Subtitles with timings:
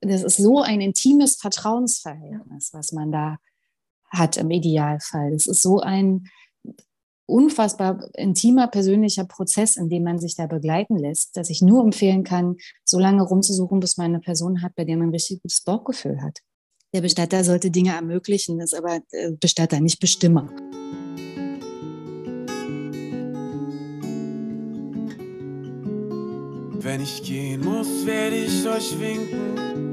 [0.00, 3.38] das ist so ein intimes Vertrauensverhältnis, was man da
[4.10, 5.32] hat im Idealfall.
[5.32, 6.28] Das ist so ein
[7.26, 12.24] unfassbar intimer persönlicher Prozess, in dem man sich da begleiten lässt, dass ich nur empfehlen
[12.24, 15.62] kann, so lange rumzusuchen, bis man eine Person hat, bei der man ein richtig gutes
[15.62, 16.40] Bauchgefühl hat.
[16.92, 20.48] Der Bestatter sollte Dinge ermöglichen, ist aber äh, Bestatter nicht Bestimmer.
[26.82, 29.89] Wenn ich gehen muss, werde ich euch winken,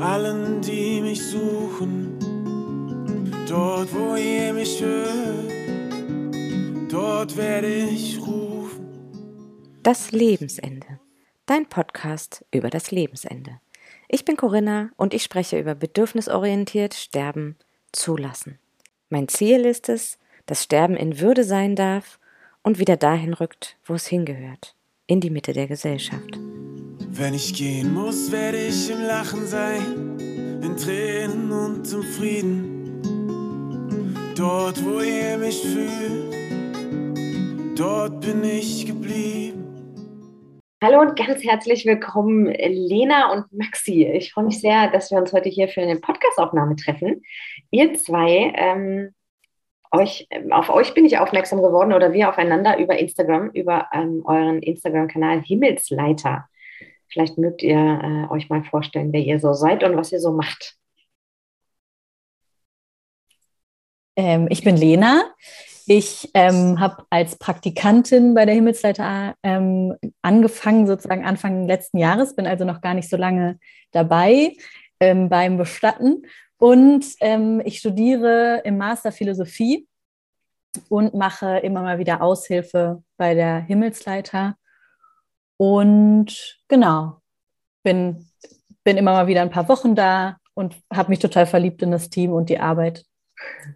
[0.00, 2.18] allen, die mich suchen,
[3.48, 5.58] dort, wo ihr mich hört
[6.88, 8.86] dort werde ich rufen.
[9.82, 11.00] Das Lebensende.
[11.46, 13.60] Dein Podcast über das Lebensende.
[14.08, 17.56] Ich bin Corinna und ich spreche über bedürfnisorientiert Sterben
[17.92, 18.58] zulassen.
[19.10, 22.18] Mein Ziel ist es, dass Sterben in Würde sein darf
[22.62, 24.74] und wieder dahin rückt, wo es hingehört,
[25.06, 26.38] in die Mitte der Gesellschaft.
[27.18, 30.18] Wenn ich gehen muss, werde ich im Lachen sein,
[30.62, 33.02] in Tränen und im Frieden.
[34.36, 36.38] Dort, wo ihr mich fühlt
[37.78, 39.64] dort bin ich geblieben.
[40.82, 44.04] Hallo und ganz herzlich willkommen, Lena und Maxi.
[44.04, 47.22] Ich freue mich sehr, dass wir uns heute hier für eine Podcastaufnahme treffen.
[47.70, 49.14] Ihr zwei, ähm,
[49.92, 54.60] euch, auf euch bin ich aufmerksam geworden oder wir aufeinander über Instagram, über ähm, euren
[54.60, 56.48] Instagram-Kanal Himmelsleiter.
[57.10, 60.32] Vielleicht mögt ihr äh, euch mal vorstellen, wer ihr so seid und was ihr so
[60.32, 60.76] macht.
[64.16, 65.22] Ähm, ich bin Lena.
[65.86, 72.46] Ich ähm, habe als Praktikantin bei der Himmelsleiter ähm, angefangen, sozusagen Anfang letzten Jahres, bin
[72.46, 73.58] also noch gar nicht so lange
[73.92, 74.54] dabei
[75.00, 76.26] ähm, beim Bestatten.
[76.58, 79.88] Und ähm, ich studiere im Master Philosophie
[80.88, 84.56] und mache immer mal wieder Aushilfe bei der Himmelsleiter.
[85.58, 87.20] Und genau,
[87.82, 88.26] bin,
[88.84, 92.08] bin immer mal wieder ein paar Wochen da und habe mich total verliebt in das
[92.08, 93.04] Team und die Arbeit.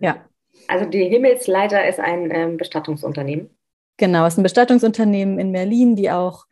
[0.01, 0.25] Ja.
[0.69, 3.51] Also die Himmelsleiter ist ein ähm, Bestattungsunternehmen.
[3.97, 6.45] Genau, es ist ein Bestattungsunternehmen in Berlin, die auch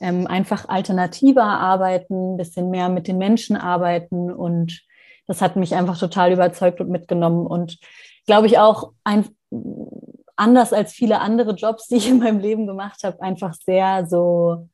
[0.00, 4.32] ähm, einfach alternativer arbeiten, ein bisschen mehr mit den Menschen arbeiten.
[4.32, 4.82] Und
[5.26, 7.46] das hat mich einfach total überzeugt und mitgenommen.
[7.46, 7.78] Und
[8.26, 9.26] glaube ich auch ein,
[10.36, 14.68] anders als viele andere Jobs, die ich in meinem Leben gemacht habe, einfach sehr so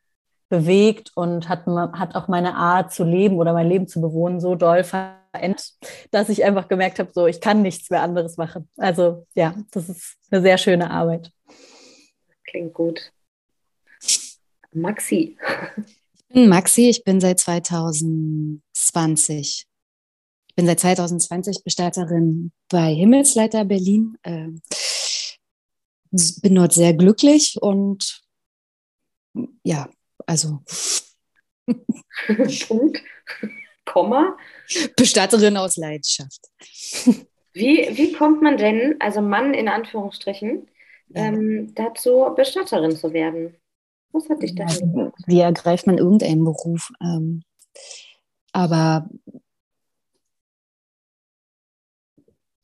[0.55, 4.55] bewegt und hat, hat auch meine Art zu leben oder mein Leben zu bewohnen so
[4.55, 5.73] doll verändert,
[6.13, 8.69] dass ich einfach gemerkt habe, so ich kann nichts mehr anderes machen.
[8.77, 11.33] Also ja, das ist eine sehr schöne Arbeit.
[12.45, 13.11] Klingt gut.
[14.73, 15.37] Maxi.
[15.77, 19.67] Ich bin Maxi, ich bin seit 2020.
[20.47, 24.17] Ich bin seit 2020 Bestatterin bei Himmelsleiter Berlin.
[24.23, 24.63] Ähm,
[26.43, 28.23] bin dort sehr glücklich und
[29.65, 29.89] ja,
[30.27, 30.63] also.
[32.69, 33.03] Punkt.
[33.85, 34.37] Komma.
[34.97, 36.41] Bestatterin aus Leidenschaft.
[37.53, 40.69] Wie, wie kommt man denn, also Mann in Anführungsstrichen,
[41.09, 41.23] ja.
[41.23, 43.57] ähm, dazu, Bestatterin zu werden?
[44.13, 44.67] Was hat dich da
[45.27, 46.91] Wie ergreift man irgendeinen Beruf?
[47.01, 47.43] Ähm,
[48.53, 49.09] aber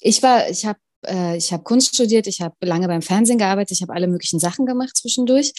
[0.00, 3.72] ich war, ich habe äh, ich habe Kunst studiert, ich habe lange beim Fernsehen gearbeitet,
[3.72, 5.52] ich habe alle möglichen Sachen gemacht zwischendurch.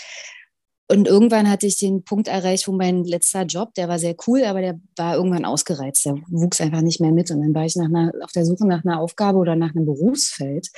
[0.87, 4.43] Und irgendwann hatte ich den Punkt erreicht, wo mein letzter Job, der war sehr cool,
[4.43, 6.05] aber der war irgendwann ausgereizt.
[6.05, 7.31] Der wuchs einfach nicht mehr mit.
[7.31, 10.69] Und dann war ich einer, auf der Suche nach einer Aufgabe oder nach einem Berufsfeld,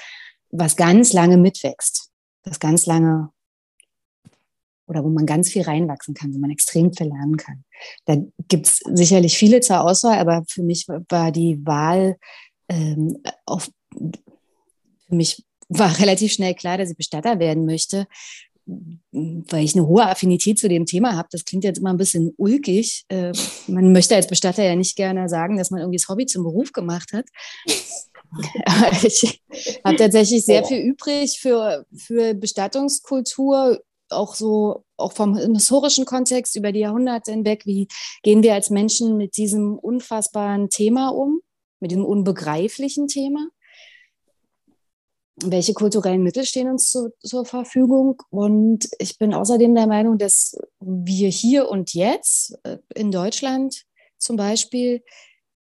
[0.52, 2.12] was ganz lange mitwächst.
[2.44, 3.32] Das ganz lange
[4.88, 7.64] oder wo man ganz viel reinwachsen kann, wo man extrem viel lernen kann.
[8.06, 12.18] Da gibt es sicherlich viele zur Auswahl, aber für mich war die Wahl
[12.70, 18.08] ähm, auf, für mich war relativ schnell klar, dass ich Bestatter werden möchte,
[18.66, 21.28] weil ich eine hohe Affinität zu dem Thema habe.
[21.32, 23.04] Das klingt jetzt immer ein bisschen ulkig.
[23.10, 23.34] Äh,
[23.68, 26.72] man möchte als Bestatter ja nicht gerne sagen, dass man irgendwie das Hobby zum Beruf
[26.72, 27.26] gemacht hat.
[28.66, 29.42] Aber ich
[29.84, 36.72] habe tatsächlich sehr viel übrig für, für Bestattungskultur, auch so, auch vom historischen Kontext über
[36.72, 37.66] die Jahrhunderte hinweg.
[37.66, 37.88] Wie
[38.24, 41.42] gehen wir als Menschen mit diesem unfassbaren Thema um,
[41.80, 43.48] mit dem unbegreiflichen Thema?
[45.36, 48.22] Welche kulturellen Mittel stehen uns zu, zur Verfügung.
[48.30, 53.84] Und ich bin außerdem der Meinung, dass wir hier und jetzt äh, in Deutschland
[54.18, 55.04] zum Beispiel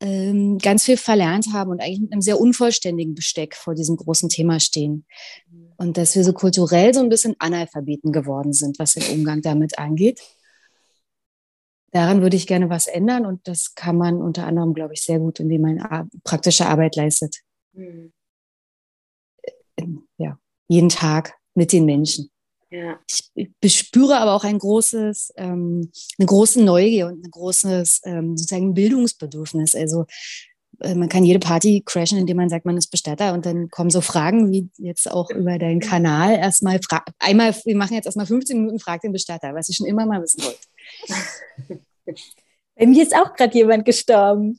[0.01, 4.31] ähm, ganz viel verlernt haben und eigentlich mit einem sehr unvollständigen Besteck vor diesem großen
[4.31, 5.05] Thema stehen.
[5.77, 9.79] Und dass wir so kulturell so ein bisschen Analphabeten geworden sind, was den Umgang damit
[9.79, 10.21] angeht.
[11.93, 15.19] Daran würde ich gerne was ändern und das kann man unter anderem, glaube ich, sehr
[15.19, 17.41] gut, indem man praktische Arbeit leistet.
[17.73, 18.13] Mhm
[20.19, 20.39] ja,
[20.69, 22.31] jeden Tag mit den Menschen.
[22.71, 23.01] Ja.
[23.07, 28.75] Ich bespüre aber auch ein großes, ähm, eine große Neugier und ein großes ähm, sozusagen
[28.75, 29.75] Bildungsbedürfnis.
[29.75, 30.07] Also
[30.81, 33.91] äh, man kann jede Party crashen, indem man sagt, man ist Bestatter und dann kommen
[33.91, 36.79] so Fragen wie jetzt auch über deinen Kanal erstmal
[37.19, 40.23] einmal, wir machen jetzt erstmal 15 Minuten Frag den Bestatter, was ich schon immer mal
[40.23, 41.83] wissen wollte.
[42.81, 44.59] Bei mir ist auch gerade jemand gestorben.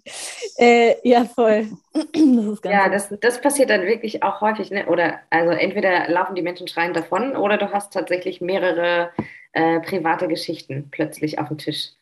[0.57, 1.71] Äh, ja, voll.
[1.91, 4.69] Das ja, das, das passiert dann wirklich auch häufig.
[4.69, 4.85] Ne?
[4.85, 9.09] Oder also entweder laufen die Menschen schreiend davon oder du hast tatsächlich mehrere
[9.53, 11.93] äh, private Geschichten plötzlich auf dem Tisch.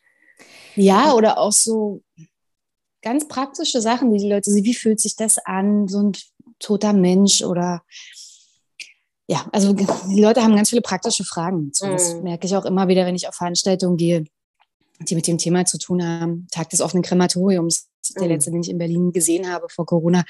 [0.76, 2.02] Ja, oder auch so
[3.00, 6.12] ganz praktische Sachen, wie die Leute, wie fühlt sich das an, so ein
[6.58, 7.82] toter Mensch oder
[9.26, 11.70] ja, also die Leute haben ganz viele praktische Fragen.
[11.72, 12.24] So, das mhm.
[12.24, 14.26] merke ich auch immer wieder, wenn ich auf Veranstaltungen gehe
[15.08, 16.46] die mit dem Thema zu tun haben.
[16.50, 18.28] Tag des offenen Krematoriums, der mhm.
[18.28, 20.24] letzte, den ich in Berlin gesehen habe vor Corona,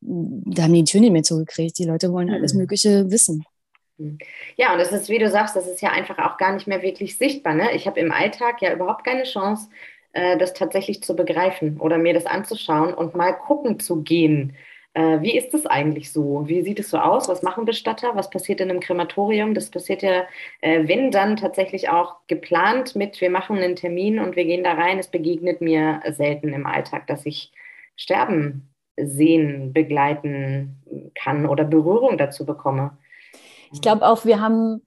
[0.00, 1.78] da haben die die Tür nicht mehr zugekriegt.
[1.78, 2.60] Die Leute wollen alles mhm.
[2.60, 3.44] Mögliche wissen.
[4.56, 6.82] Ja, und das ist, wie du sagst, das ist ja einfach auch gar nicht mehr
[6.82, 7.54] wirklich sichtbar.
[7.54, 7.72] Ne?
[7.74, 9.68] Ich habe im Alltag ja überhaupt keine Chance,
[10.12, 14.54] äh, das tatsächlich zu begreifen oder mir das anzuschauen und mal gucken zu gehen.
[14.94, 16.48] Äh, wie ist das eigentlich so?
[16.48, 17.28] Wie sieht es so aus?
[17.28, 18.14] Was machen Bestatter?
[18.14, 19.54] Was passiert in einem Krematorium?
[19.54, 20.24] Das passiert ja,
[20.60, 24.72] äh, wenn dann tatsächlich auch geplant mit, wir machen einen Termin und wir gehen da
[24.72, 24.98] rein.
[24.98, 27.52] Es begegnet mir selten im Alltag, dass ich
[27.96, 32.96] Sterben sehen, begleiten kann oder Berührung dazu bekomme.
[33.72, 34.82] Ich glaube auch, wir haben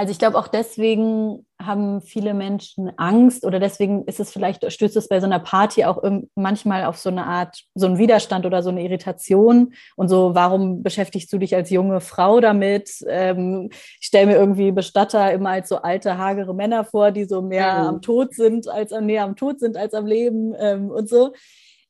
[0.00, 4.96] also ich glaube auch deswegen haben viele Menschen Angst oder deswegen ist es vielleicht, stößt
[4.96, 6.02] es bei so einer Party auch
[6.34, 10.82] manchmal auf so eine Art, so einen Widerstand oder so eine Irritation und so, warum
[10.82, 12.90] beschäftigst du dich als junge Frau damit?
[13.06, 13.68] Ähm,
[14.00, 17.80] ich stelle mir irgendwie Bestatter immer als so alte, hagere Männer vor, die so mehr
[17.80, 17.88] mhm.
[17.88, 21.32] am Tod sind, als näher am Tod sind als am Leben ähm, und so.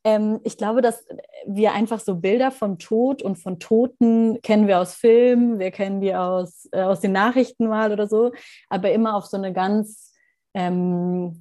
[0.05, 1.05] Ähm, ich glaube, dass
[1.47, 6.01] wir einfach so Bilder von Tod und von Toten kennen wir aus Filmen, wir kennen
[6.01, 8.33] die aus, äh, aus den Nachrichten mal oder so,
[8.69, 10.15] aber immer auf so eine ganz
[10.55, 11.39] ähm,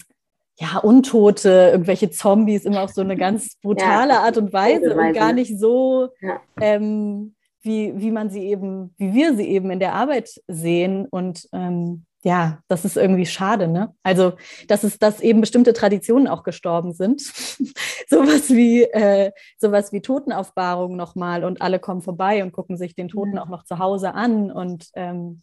[0.60, 5.14] ja, Untote, irgendwelche Zombies, immer auf so eine ganz brutale ja, Art und Weise und
[5.14, 6.42] gar nicht so, ja.
[6.60, 11.08] ähm, wie, wie man sie eben, wie wir sie eben in der Arbeit sehen.
[11.10, 13.96] Und ähm, ja, das ist irgendwie schade, ne?
[14.04, 14.34] Also,
[14.68, 17.22] dass es, dass eben bestimmte Traditionen auch gestorben sind.
[18.10, 23.08] sowas wie, äh, sowas wie Totenaufbahrung nochmal und alle kommen vorbei und gucken sich den
[23.08, 24.52] Toten auch noch zu Hause an.
[24.52, 25.40] Und ähm,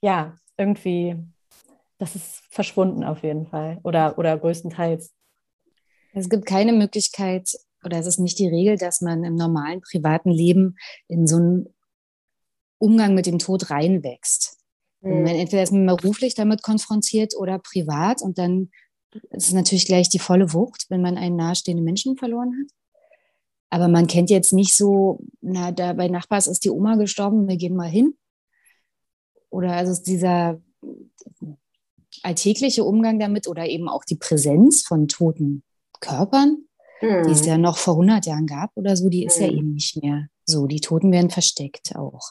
[0.00, 1.16] ja, irgendwie,
[1.98, 5.12] das ist verschwunden auf jeden Fall oder, oder größtenteils.
[6.12, 7.50] Es gibt keine Möglichkeit
[7.84, 10.76] oder es ist nicht die Regel, dass man im normalen privaten Leben
[11.08, 11.74] in so einen
[12.78, 14.59] Umgang mit dem Tod reinwächst.
[15.00, 15.22] Mhm.
[15.22, 18.70] Man entweder ist man beruflich damit konfrontiert oder privat und dann
[19.30, 22.72] ist es natürlich gleich die volle Wucht, wenn man einen nahestehenden Menschen verloren hat.
[23.70, 27.56] Aber man kennt jetzt nicht so, na, da bei Nachbars ist die Oma gestorben, wir
[27.56, 28.14] gehen mal hin.
[29.48, 30.60] Oder also dieser
[32.22, 35.62] alltägliche Umgang damit oder eben auch die Präsenz von toten
[36.00, 36.64] Körpern,
[37.00, 37.24] mhm.
[37.26, 37.46] die es hm.
[37.46, 39.44] ja noch vor 100 Jahren gab oder so, die ist mhm.
[39.44, 40.66] ja eben nicht mehr so.
[40.66, 42.30] Die Toten werden versteckt auch.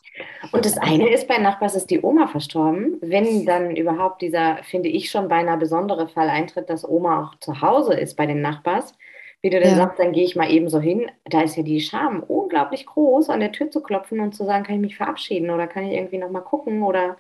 [0.52, 2.98] Und das eine ist, bei Nachbars ist die Oma verstorben.
[3.02, 7.62] Wenn dann überhaupt dieser, finde ich, schon beinahe besondere Fall eintritt, dass Oma auch zu
[7.62, 8.94] Hause ist bei den Nachbars,
[9.42, 9.76] wie du dann ja.
[9.76, 11.10] sagst, dann gehe ich mal eben so hin.
[11.26, 14.66] Da ist ja die Scham unglaublich groß, an der Tür zu klopfen und zu sagen,
[14.66, 17.18] kann ich mich verabschieden oder kann ich irgendwie nochmal gucken oder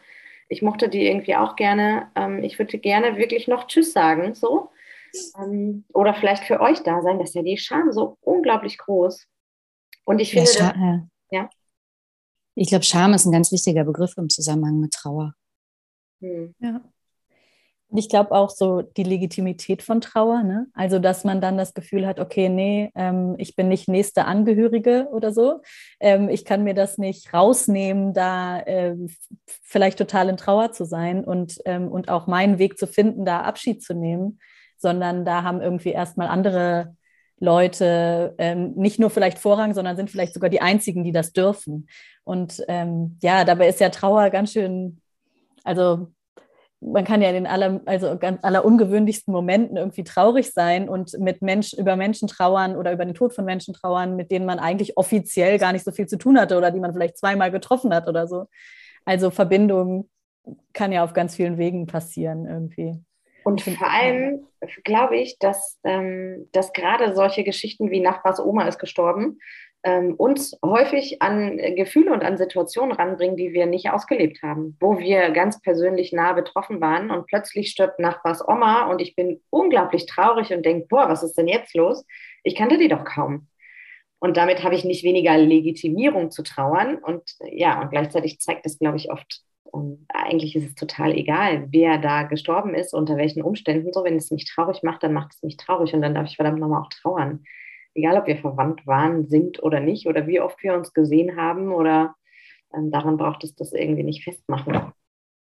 [0.50, 2.10] ich mochte die irgendwie auch gerne.
[2.16, 4.69] Ähm, ich würde gerne wirklich noch Tschüss sagen, so.
[5.40, 9.27] Ähm, oder vielleicht für euch da sein, dass ja die Scham so unglaublich groß.
[10.10, 11.50] Und ich finde, ja, das, ja.
[12.56, 15.36] Ich glaube, Scham ist ein ganz wichtiger Begriff im Zusammenhang mit Trauer.
[16.20, 16.56] Hm.
[16.58, 16.82] Ja.
[17.89, 20.66] Und ich glaube auch so die Legitimität von Trauer, ne?
[20.74, 25.10] also dass man dann das Gefühl hat, okay, nee, ähm, ich bin nicht nächste Angehörige
[25.12, 25.62] oder so.
[26.00, 28.96] Ähm, ich kann mir das nicht rausnehmen, da äh,
[29.46, 33.42] vielleicht total in Trauer zu sein und, ähm, und auch meinen Weg zu finden, da
[33.42, 34.39] Abschied zu nehmen
[34.80, 36.96] sondern da haben irgendwie erstmal andere
[37.39, 41.88] Leute ähm, nicht nur vielleicht Vorrang, sondern sind vielleicht sogar die einzigen, die das dürfen.
[42.24, 45.01] Und ähm, ja, dabei ist ja Trauer ganz schön,
[45.63, 46.08] also
[46.81, 51.17] man kann ja in den aller, also ganz aller ungewöhnlichsten Momenten irgendwie traurig sein und
[51.19, 54.60] mit Menschen, über Menschen trauern oder über den Tod von Menschen trauern, mit denen man
[54.60, 57.93] eigentlich offiziell gar nicht so viel zu tun hatte oder die man vielleicht zweimal getroffen
[57.93, 58.46] hat oder so.
[59.05, 60.10] Also Verbindung
[60.74, 63.03] kann ja auf ganz vielen Wegen passieren irgendwie.
[63.50, 64.46] Und vor allem
[64.84, 69.39] glaube ich, dass, ähm, dass gerade solche Geschichten wie Nachbars Oma ist gestorben,
[69.82, 75.00] ähm, uns häufig an Gefühle und an Situationen ranbringen, die wir nicht ausgelebt haben, wo
[75.00, 80.06] wir ganz persönlich nah betroffen waren und plötzlich stirbt Nachbars Oma und ich bin unglaublich
[80.06, 82.06] traurig und denke, boah, was ist denn jetzt los?
[82.44, 83.48] Ich kannte die doch kaum.
[84.20, 86.98] Und damit habe ich nicht weniger Legitimierung zu trauern.
[86.98, 89.41] Und ja, und gleichzeitig zeigt es, glaube ich, oft
[89.72, 93.94] Und eigentlich ist es total egal, wer da gestorben ist, unter welchen Umständen.
[93.94, 96.36] So, wenn es mich traurig macht, dann macht es mich traurig und dann darf ich
[96.36, 97.44] verdammt nochmal auch trauern.
[97.94, 101.72] Egal, ob wir verwandt waren, sind oder nicht, oder wie oft wir uns gesehen haben,
[101.72, 102.16] oder
[102.74, 104.94] ähm, daran braucht es das irgendwie nicht festmachen.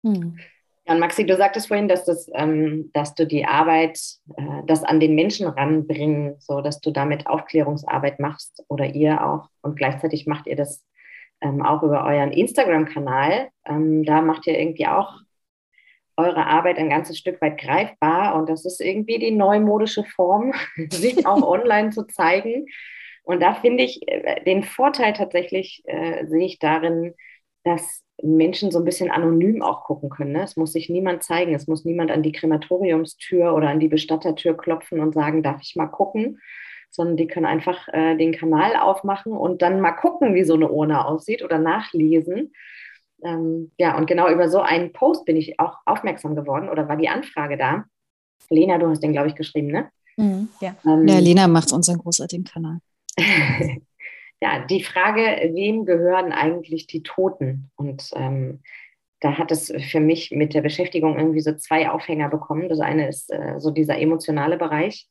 [0.04, 0.38] Hm.
[0.86, 4.00] Ja, und Maxi, du sagtest vorhin, dass, das, ähm, dass du die Arbeit,
[4.36, 9.48] äh, das an den Menschen ranbringen, so dass du damit Aufklärungsarbeit machst oder ihr auch
[9.62, 10.84] und gleichzeitig macht ihr das
[11.40, 13.48] ähm, auch über euren Instagram-Kanal.
[13.66, 15.20] Ähm, da macht ihr irgendwie auch
[16.16, 20.52] eure Arbeit ein ganzes Stück weit greifbar und das ist irgendwie die neumodische Form,
[20.90, 22.66] sich auch online zu zeigen.
[23.22, 27.14] Und da finde ich äh, den Vorteil tatsächlich, äh, sehe ich darin,
[27.64, 30.32] dass Menschen so ein bisschen anonym auch gucken können.
[30.32, 30.42] Ne?
[30.42, 34.56] Es muss sich niemand zeigen, es muss niemand an die Krematoriumstür oder an die Bestattertür
[34.56, 36.38] klopfen und sagen, darf ich mal gucken,
[36.90, 40.70] sondern die können einfach äh, den Kanal aufmachen und dann mal gucken, wie so eine
[40.70, 42.52] Urne aussieht oder nachlesen.
[43.22, 46.96] Ähm, ja, und genau über so einen Post bin ich auch aufmerksam geworden oder war
[46.96, 47.84] die Anfrage da.
[48.48, 49.90] Lena, du hast den, glaube ich, geschrieben, ne?
[50.16, 50.74] Mhm, ja.
[50.84, 52.78] Ähm, ja, Lena macht unseren großartigen Kanal.
[54.40, 57.70] ja, die Frage, wem gehören eigentlich die Toten?
[57.76, 58.60] Und ähm,
[59.20, 62.68] da hat es für mich mit der Beschäftigung irgendwie so zwei Aufhänger bekommen.
[62.68, 65.08] Das eine ist äh, so dieser emotionale Bereich.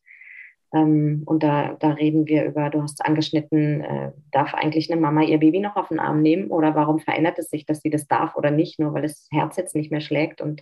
[0.74, 5.24] Ähm, und da, da reden wir über, du hast angeschnitten, äh, darf eigentlich eine Mama
[5.24, 8.08] ihr Baby noch auf den Arm nehmen oder warum verändert es sich, dass sie das
[8.08, 10.62] darf oder nicht, nur weil das Herz jetzt nicht mehr schlägt und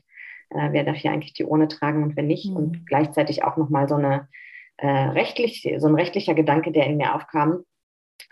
[0.49, 2.49] äh, wer darf hier eigentlich die Urne tragen und wer nicht.
[2.49, 2.55] Mhm.
[2.55, 4.27] Und gleichzeitig auch nochmal so eine
[4.77, 7.63] äh, rechtlich, so ein rechtlicher Gedanke, der in mir aufkam,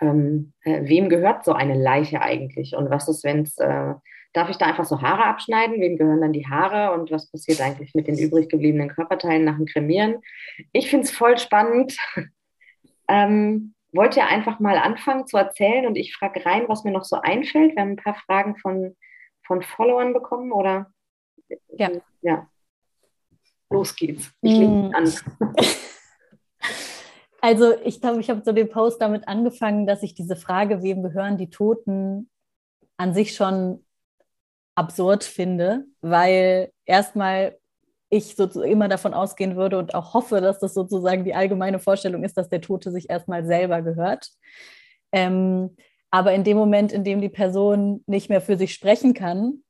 [0.02, 2.76] ähm, äh, wem gehört so eine Leiche eigentlich?
[2.76, 3.94] Und was ist, wenn es, äh,
[4.36, 5.80] darf ich da einfach so Haare abschneiden?
[5.80, 6.94] Wem gehören dann die Haare?
[6.94, 10.22] Und was passiert eigentlich mit den übrig gebliebenen Körperteilen nach dem Kremieren?
[10.74, 11.98] Ich finde es voll spannend.
[13.08, 17.06] ähm, wollt ihr einfach mal anfangen zu erzählen und ich frage rein, was mir noch
[17.06, 17.76] so einfällt?
[17.76, 18.98] Wir haben ein paar Fragen von,
[19.48, 20.92] von Followern bekommen, oder?
[21.70, 21.92] Ja.
[22.22, 22.50] Ja.
[23.70, 24.32] Los geht's.
[24.42, 24.92] Ich lege mm.
[24.94, 25.14] an.
[27.42, 31.04] Also ich glaube, ich habe so den Post damit angefangen, dass ich diese Frage, wem
[31.04, 32.28] gehören die Toten,
[32.98, 33.85] an sich schon
[34.76, 37.58] absurd finde, weil erstmal
[38.10, 42.24] ich so immer davon ausgehen würde und auch hoffe, dass das sozusagen die allgemeine Vorstellung
[42.24, 44.30] ist, dass der Tote sich erstmal selber gehört.
[45.12, 45.76] Ähm,
[46.12, 49.64] aber in dem Moment, in dem die Person nicht mehr für sich sprechen kann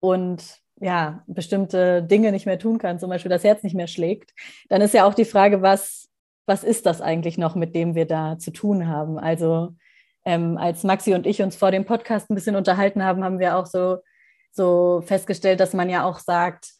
[0.00, 4.32] und ja, bestimmte Dinge nicht mehr tun kann, zum Beispiel das Herz nicht mehr schlägt,
[4.68, 6.12] dann ist ja auch die Frage, was
[6.46, 9.18] was ist das eigentlich noch, mit dem wir da zu tun haben?
[9.18, 9.74] Also
[10.24, 13.56] ähm, als Maxi und ich uns vor dem Podcast ein bisschen unterhalten haben, haben wir
[13.56, 13.98] auch so,
[14.52, 16.70] so festgestellt, dass man ja auch sagt,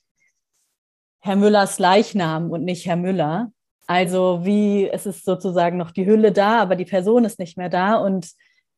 [1.21, 3.53] Herr Müllers Leichnam und nicht Herr Müller.
[3.87, 7.69] Also wie es ist sozusagen noch die Hülle da, aber die Person ist nicht mehr
[7.69, 8.31] da und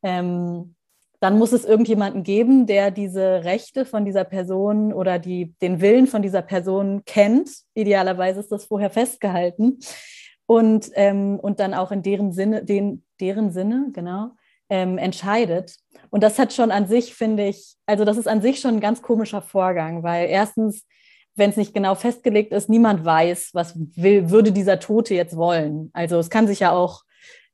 [0.02, 0.74] ähm,
[1.20, 6.06] dann muss es irgendjemanden geben, der diese Rechte von dieser Person oder die, den Willen
[6.06, 7.48] von dieser Person kennt.
[7.72, 9.78] Idealerweise ist das vorher festgehalten
[10.44, 14.32] und, ähm, und dann auch in deren Sinne, den, deren Sinne, genau,
[14.74, 15.76] ähm, entscheidet.
[16.10, 18.80] Und das hat schon an sich, finde ich, also das ist an sich schon ein
[18.80, 20.84] ganz komischer Vorgang, weil erstens,
[21.36, 25.90] wenn es nicht genau festgelegt ist, niemand weiß, was will, würde dieser Tote jetzt wollen.
[25.92, 27.02] Also es kann sich ja auch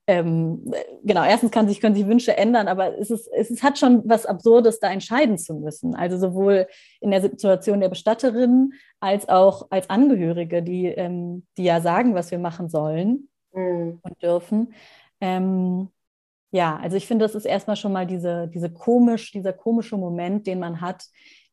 [0.06, 0.72] ähm,
[1.04, 4.02] genau, erstens kann sich, können sich Wünsche ändern, aber es, ist, es ist, hat schon
[4.06, 5.94] was Absurdes, da entscheiden zu müssen.
[5.94, 6.66] Also sowohl
[7.00, 12.30] in der Situation der Bestatterin als auch als Angehörige, die, ähm, die ja sagen, was
[12.30, 14.00] wir machen sollen mhm.
[14.02, 14.72] und dürfen.
[15.20, 15.90] Ähm,
[16.50, 20.46] ja, also ich finde, das ist erstmal schon mal diese, diese komisch, dieser komische Moment,
[20.46, 21.04] den man hat,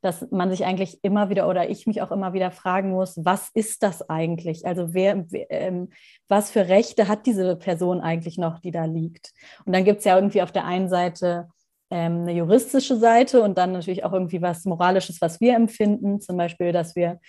[0.02, 3.50] dass man sich eigentlich immer wieder oder ich mich auch immer wieder fragen muss, was
[3.54, 4.66] ist das eigentlich?
[4.66, 5.90] Also wer, ähm,
[6.28, 9.34] was für Rechte hat diese Person eigentlich noch, die da liegt?
[9.66, 11.48] Und dann gibt es ja irgendwie auf der einen Seite
[11.90, 16.38] ähm, eine juristische Seite und dann natürlich auch irgendwie was Moralisches, was wir empfinden, zum
[16.38, 17.20] Beispiel, dass wir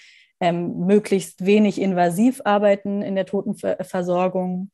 [0.40, 4.70] ähm, möglichst wenig invasiv arbeiten in der Totenversorgung,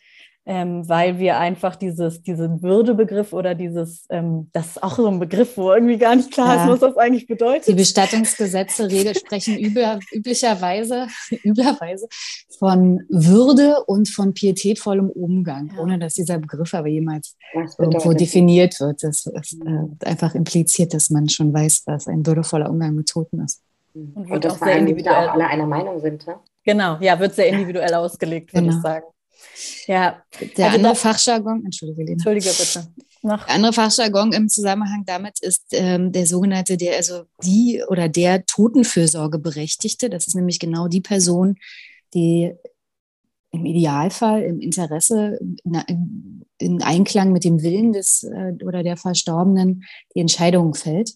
[0.46, 5.18] ähm, weil wir einfach dieses, diesen Würdebegriff oder dieses, ähm, das ist auch so ein
[5.18, 6.64] Begriff, wo irgendwie gar nicht klar ja.
[6.64, 7.66] ist, was das eigentlich bedeutet.
[7.66, 11.06] Die Bestattungsgesetze Regel sprechen übler, üblicherweise,
[11.44, 12.08] üblicherweise
[12.58, 15.82] von Würde und von pietätvollem Umgang, ja.
[15.82, 17.36] ohne dass dieser Begriff aber jemals
[17.78, 19.02] irgendwo definiert wird.
[19.02, 23.40] Das ist äh, einfach impliziert, dass man schon weiß, was ein würdevoller Umgang mit Toten
[23.40, 23.62] ist.
[23.94, 26.26] Und, und dass sehr individuell auch alle einer Meinung sind.
[26.26, 26.34] Ne?
[26.64, 28.76] Genau, ja, wird sehr individuell ausgelegt, würde genau.
[28.76, 29.04] ich sagen.
[29.86, 30.22] Ja,
[30.56, 32.12] der also andere Fachjargon, entschuldige, Lena.
[32.12, 32.88] Entschuldige bitte.
[33.22, 33.46] Noch.
[33.46, 38.44] Der andere Fachjargon im Zusammenhang damit ist ähm, der sogenannte, der also die oder der
[38.44, 40.10] Totenfürsorgeberechtigte.
[40.10, 41.56] Das ist nämlich genau die Person,
[42.12, 42.52] die
[43.50, 49.84] im Idealfall im Interesse, in, in Einklang mit dem Willen des äh, oder der Verstorbenen
[50.14, 51.14] die Entscheidung fällt.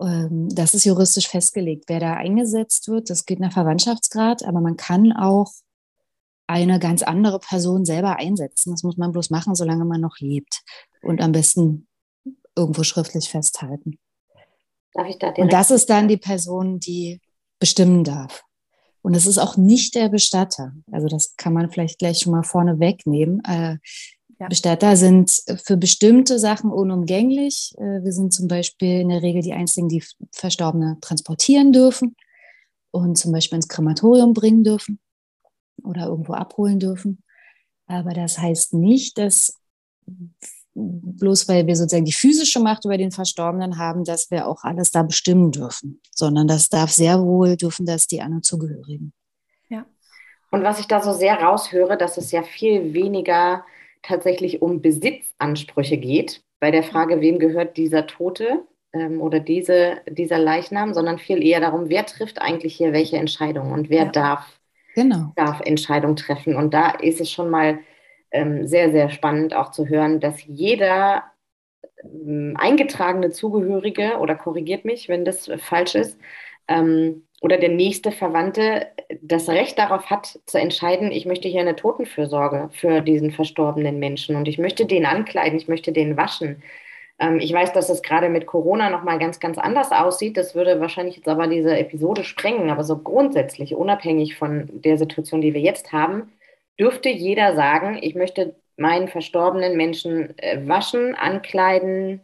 [0.00, 3.10] Ähm, das ist juristisch festgelegt, wer da eingesetzt wird.
[3.10, 5.52] Das geht nach Verwandtschaftsgrad, aber man kann auch
[6.46, 8.72] eine ganz andere Person selber einsetzen.
[8.72, 10.62] Das muss man bloß machen, solange man noch lebt.
[11.02, 11.86] Und am besten
[12.56, 13.98] irgendwo schriftlich festhalten.
[14.92, 15.40] Darf ich da direkt?
[15.40, 17.20] Und das ist dann die Person, die
[17.58, 18.44] bestimmen darf.
[19.02, 20.72] Und es ist auch nicht der Bestatter.
[20.90, 23.42] Also das kann man vielleicht gleich schon mal vorne wegnehmen.
[23.44, 23.76] Äh,
[24.40, 24.48] ja.
[24.48, 27.74] Bestatter sind für bestimmte Sachen unumgänglich.
[27.76, 32.16] Äh, wir sind zum Beispiel in der Regel die Einzigen, die Verstorbene transportieren dürfen
[32.92, 35.00] und zum Beispiel ins Krematorium bringen dürfen
[35.82, 37.22] oder irgendwo abholen dürfen.
[37.86, 39.60] Aber das heißt nicht, dass
[40.74, 44.90] bloß weil wir sozusagen die physische Macht über den Verstorbenen haben, dass wir auch alles
[44.90, 49.12] da bestimmen dürfen, sondern das darf sehr wohl, dürfen das die anderen Zugehörigen.
[49.68, 49.86] Ja.
[50.50, 53.64] Und was ich da so sehr raushöre, dass es ja viel weniger
[54.02, 60.38] tatsächlich um Besitzansprüche geht, bei der Frage, wem gehört dieser Tote ähm, oder diese, dieser
[60.38, 64.10] Leichnam, sondern viel eher darum, wer trifft eigentlich hier welche Entscheidungen und wer ja.
[64.10, 64.60] darf,
[64.94, 65.32] genau.
[65.36, 66.56] darf Entscheidungen treffen.
[66.56, 67.78] Und da ist es schon mal
[68.30, 71.24] ähm, sehr, sehr spannend auch zu hören, dass jeder
[72.02, 76.18] ähm, eingetragene Zugehörige, oder korrigiert mich, wenn das falsch ist,
[76.68, 78.86] ähm, oder der nächste Verwandte
[79.20, 84.36] das Recht darauf hat, zu entscheiden, ich möchte hier eine Totenfürsorge für diesen verstorbenen Menschen
[84.36, 86.62] und ich möchte den ankleiden, ich möchte den waschen.
[87.18, 90.36] Ähm, ich weiß, dass es gerade mit Corona nochmal ganz, ganz anders aussieht.
[90.36, 95.40] Das würde wahrscheinlich jetzt aber diese Episode sprengen, aber so grundsätzlich, unabhängig von der Situation,
[95.40, 96.32] die wir jetzt haben,
[96.78, 102.20] dürfte jeder sagen, ich möchte meinen verstorbenen Menschen äh, waschen, ankleiden,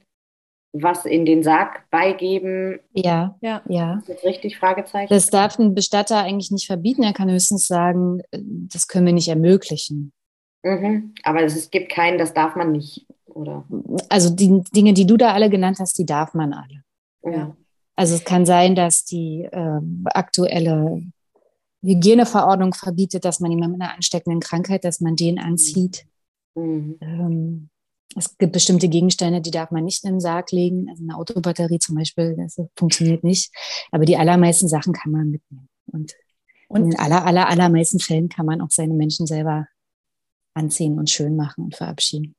[0.73, 2.81] was in den Sarg beigeben.
[2.93, 3.99] Ja, ja, ja.
[3.99, 4.59] Ist das richtig?
[4.59, 5.13] Fragezeichen.
[5.13, 7.03] Das darf ein Bestatter eigentlich nicht verbieten.
[7.03, 10.13] Er kann höchstens sagen, äh, das können wir nicht ermöglichen.
[10.63, 11.15] Mhm.
[11.23, 13.07] Aber es gibt keinen, das darf man nicht,
[13.41, 13.65] oder?
[14.09, 16.83] Also die Dinge, die du da alle genannt hast, die darf man alle.
[17.25, 17.57] Ja.
[17.97, 21.03] Also es kann sein, dass die äh, aktuelle
[21.83, 26.07] Hygieneverordnung verbietet, dass man jemanden mit einer ansteckenden Krankheit, dass man den anzieht.
[26.55, 26.97] Mhm.
[27.01, 27.71] Ähm,
[28.17, 30.89] es gibt bestimmte Gegenstände, die darf man nicht in den Sarg legen.
[30.91, 33.53] Also eine Autobatterie zum Beispiel, das funktioniert nicht.
[33.93, 35.69] Aber die allermeisten Sachen kann man mitnehmen.
[35.93, 36.15] Und,
[36.69, 39.67] und in den aller, aller, allermeisten Fällen kann man auch seine Menschen selber
[40.55, 42.35] anziehen und schön machen und verabschieden.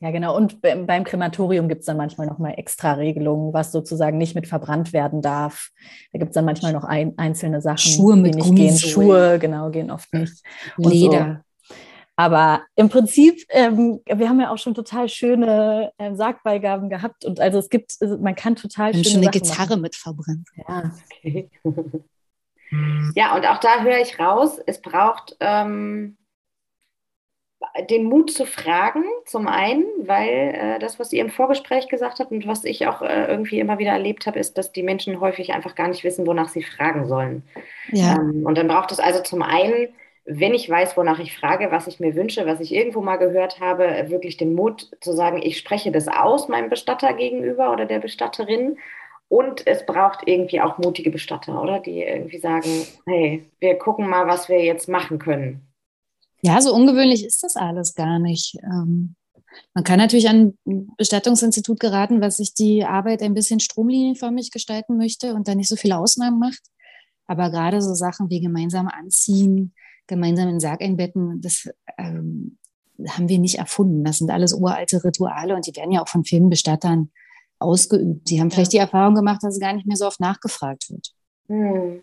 [0.00, 0.36] Ja, genau.
[0.36, 4.92] Und beim Krematorium gibt es dann manchmal nochmal extra Regelungen, was sozusagen nicht mit verbrannt
[4.92, 5.70] werden darf.
[6.12, 8.78] Da gibt es dann manchmal noch ein, einzelne Sachen, Schuhe mit die nicht gehen.
[8.78, 10.44] Schuhe, genau, gehen oft nicht.
[10.76, 11.42] Und Leder.
[11.42, 11.76] So.
[12.14, 17.38] Aber im Prinzip, ähm, wir haben ja auch schon total schöne äh, Sargbeigaben gehabt und
[17.38, 19.82] also es gibt, man kann total schöne schon eine Sachen Gitarre machen.
[19.82, 20.48] mit verbrannt.
[20.56, 20.92] Ja.
[21.16, 21.50] Okay.
[23.14, 26.17] ja, und auch da höre ich raus, es braucht ähm,
[27.90, 32.30] den Mut zu fragen, zum einen, weil äh, das, was ihr im Vorgespräch gesagt habt
[32.30, 35.52] und was ich auch äh, irgendwie immer wieder erlebt habe, ist, dass die Menschen häufig
[35.52, 37.42] einfach gar nicht wissen, wonach sie fragen sollen.
[37.90, 38.16] Ja.
[38.16, 39.88] Ähm, und dann braucht es also zum einen,
[40.24, 43.60] wenn ich weiß, wonach ich frage, was ich mir wünsche, was ich irgendwo mal gehört
[43.60, 47.98] habe, wirklich den Mut zu sagen, ich spreche das aus meinem Bestatter gegenüber oder der
[47.98, 48.76] Bestatterin.
[49.28, 51.80] Und es braucht irgendwie auch mutige Bestatter, oder?
[51.80, 55.67] Die irgendwie sagen, hey, wir gucken mal, was wir jetzt machen können.
[56.42, 58.56] Ja, so ungewöhnlich ist das alles gar nicht.
[58.62, 59.16] Ähm,
[59.74, 64.96] man kann natürlich an ein Bestattungsinstitut geraten, was sich die Arbeit ein bisschen stromlinienförmig gestalten
[64.96, 66.62] möchte und da nicht so viele Ausnahmen macht.
[67.26, 69.74] Aber gerade so Sachen wie gemeinsam anziehen,
[70.06, 72.58] gemeinsam in Sarg einbetten, das ähm,
[73.06, 74.04] haben wir nicht erfunden.
[74.04, 77.10] Das sind alles uralte Rituale und die werden ja auch von vielen Bestattern
[77.58, 78.30] ausgeübt.
[78.30, 81.12] Die haben vielleicht die Erfahrung gemacht, dass es gar nicht mehr so oft nachgefragt wird.
[81.48, 82.02] Hm.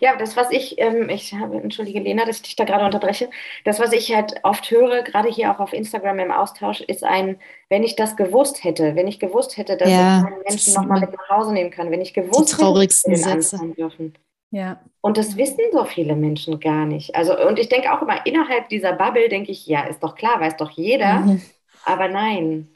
[0.00, 3.30] Ja, das, was ich, ähm, ich habe, entschuldige Lena, dass ich dich da gerade unterbreche,
[3.64, 7.38] das, was ich halt oft höre, gerade hier auch auf Instagram im Austausch, ist ein,
[7.68, 11.00] wenn ich das gewusst hätte, wenn ich gewusst hätte, dass ja, ich meinen Menschen nochmal
[11.00, 13.58] mit nach Hause nehmen kann, wenn ich gewusst die traurigsten hätte, Sätze.
[13.76, 14.14] dürfen.
[14.50, 14.80] Ja.
[15.00, 17.14] Und das wissen so viele Menschen gar nicht.
[17.14, 20.40] Also, und ich denke auch immer, innerhalb dieser Bubble denke ich, ja, ist doch klar,
[20.40, 21.20] weiß doch jeder.
[21.20, 21.42] Mhm.
[21.84, 22.68] Aber nein.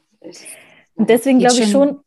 [0.94, 2.00] Und deswegen glaube ich schon,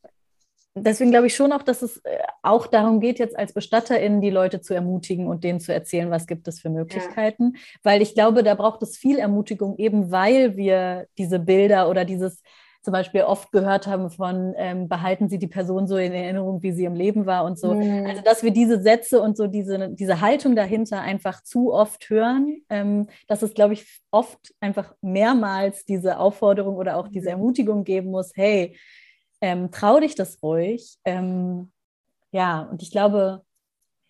[0.75, 4.29] deswegen glaube ich schon auch, dass es äh, auch darum geht, jetzt als BestatterInnen die
[4.29, 7.53] Leute zu ermutigen und denen zu erzählen, was gibt es für Möglichkeiten.
[7.53, 7.59] Ja.
[7.83, 12.41] Weil ich glaube, da braucht es viel Ermutigung, eben weil wir diese Bilder oder dieses
[12.83, 16.73] zum Beispiel oft gehört haben von ähm, behalten Sie die Person so in Erinnerung, wie
[16.73, 17.73] sie im Leben war und so.
[17.73, 18.05] Mhm.
[18.05, 22.61] Also dass wir diese Sätze und so diese, diese Haltung dahinter einfach zu oft hören,
[22.69, 27.39] ähm, dass es, glaube ich, oft einfach mehrmals diese Aufforderung oder auch diese mhm.
[27.39, 28.75] Ermutigung geben muss, hey,
[29.43, 30.97] ähm, trau dich das ruhig.
[31.03, 31.73] Ähm,
[32.31, 33.43] ja, und ich glaube,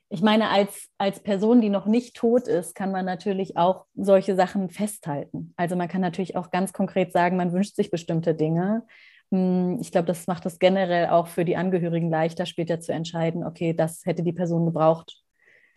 [0.10, 4.36] ich meine, als, als Person, die noch nicht tot ist, kann man natürlich auch solche
[4.36, 5.56] Sachen festhalten.
[5.58, 8.86] Also man kann natürlich auch ganz konkret sagen, man wünscht sich bestimmte Dinge.
[9.32, 13.44] hm, ich glaube, das macht es generell auch für die Angehörigen leichter, später zu entscheiden,
[13.44, 15.18] okay, das hätte die Person gebraucht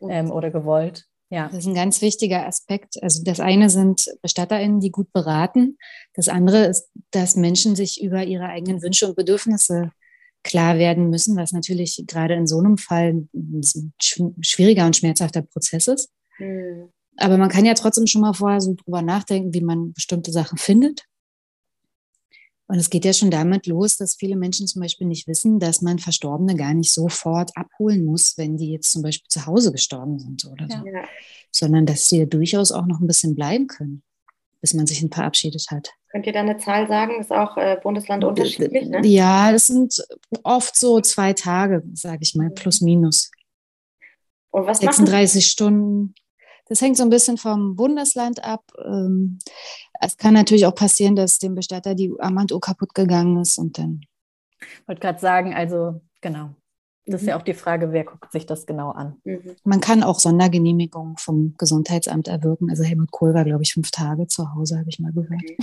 [0.03, 1.07] ähm, oder gewollt.
[1.29, 1.49] Ja.
[1.49, 3.03] Das ist ein ganz wichtiger Aspekt.
[3.03, 5.77] Also das eine sind BestatterInnen, die gut beraten.
[6.15, 9.91] Das andere ist, dass Menschen sich über ihre eigenen Wünsche und Bedürfnisse
[10.45, 13.61] klar werden müssen, was natürlich gerade in so einem Fall ein
[14.01, 16.11] schwieriger und schmerzhafter Prozess ist.
[16.39, 16.91] Mhm.
[17.17, 20.59] Aber man kann ja trotzdem schon mal vorher so drüber nachdenken, wie man bestimmte Sachen
[20.59, 21.07] findet.
[22.69, 25.83] Und es geht ja schon damit los, dass viele Menschen zum Beispiel nicht wissen, dass
[25.83, 30.19] man Verstorbene gar nicht sofort abholen muss, wenn die jetzt zum Beispiel zu Hause gestorben
[30.19, 30.85] sind oder so.
[30.87, 31.05] Ja.
[31.53, 34.03] Sondern dass sie durchaus auch noch ein bisschen bleiben können,
[34.61, 35.91] bis man sich verabschiedet hat.
[36.11, 37.21] Könnt ihr da eine Zahl sagen?
[37.21, 38.89] Ist auch äh, Bundesland unterschiedlich?
[38.89, 39.07] Ne?
[39.07, 40.05] Ja, das sind
[40.43, 43.31] oft so zwei Tage, sage ich mal, plus minus.
[44.51, 46.15] Und was 36 Stunden.
[46.69, 48.65] Das hängt so ein bisschen vom Bundesland ab.
[48.85, 49.39] Ähm,
[50.01, 54.01] es kann natürlich auch passieren, dass dem Bestatter die Armbanduhr kaputt gegangen ist und dann.
[54.61, 56.51] Ich wollte gerade sagen, also genau.
[57.09, 57.41] Das ist ja mhm.
[57.41, 59.17] auch die Frage, wer guckt sich das genau an?
[59.23, 59.55] Mhm.
[59.63, 62.69] Man kann auch Sondergenehmigungen vom Gesundheitsamt erwirken.
[62.69, 65.41] Also Helmut Kohl war, glaube ich, fünf Tage zu Hause, habe ich mal gehört.
[65.41, 65.57] Okay.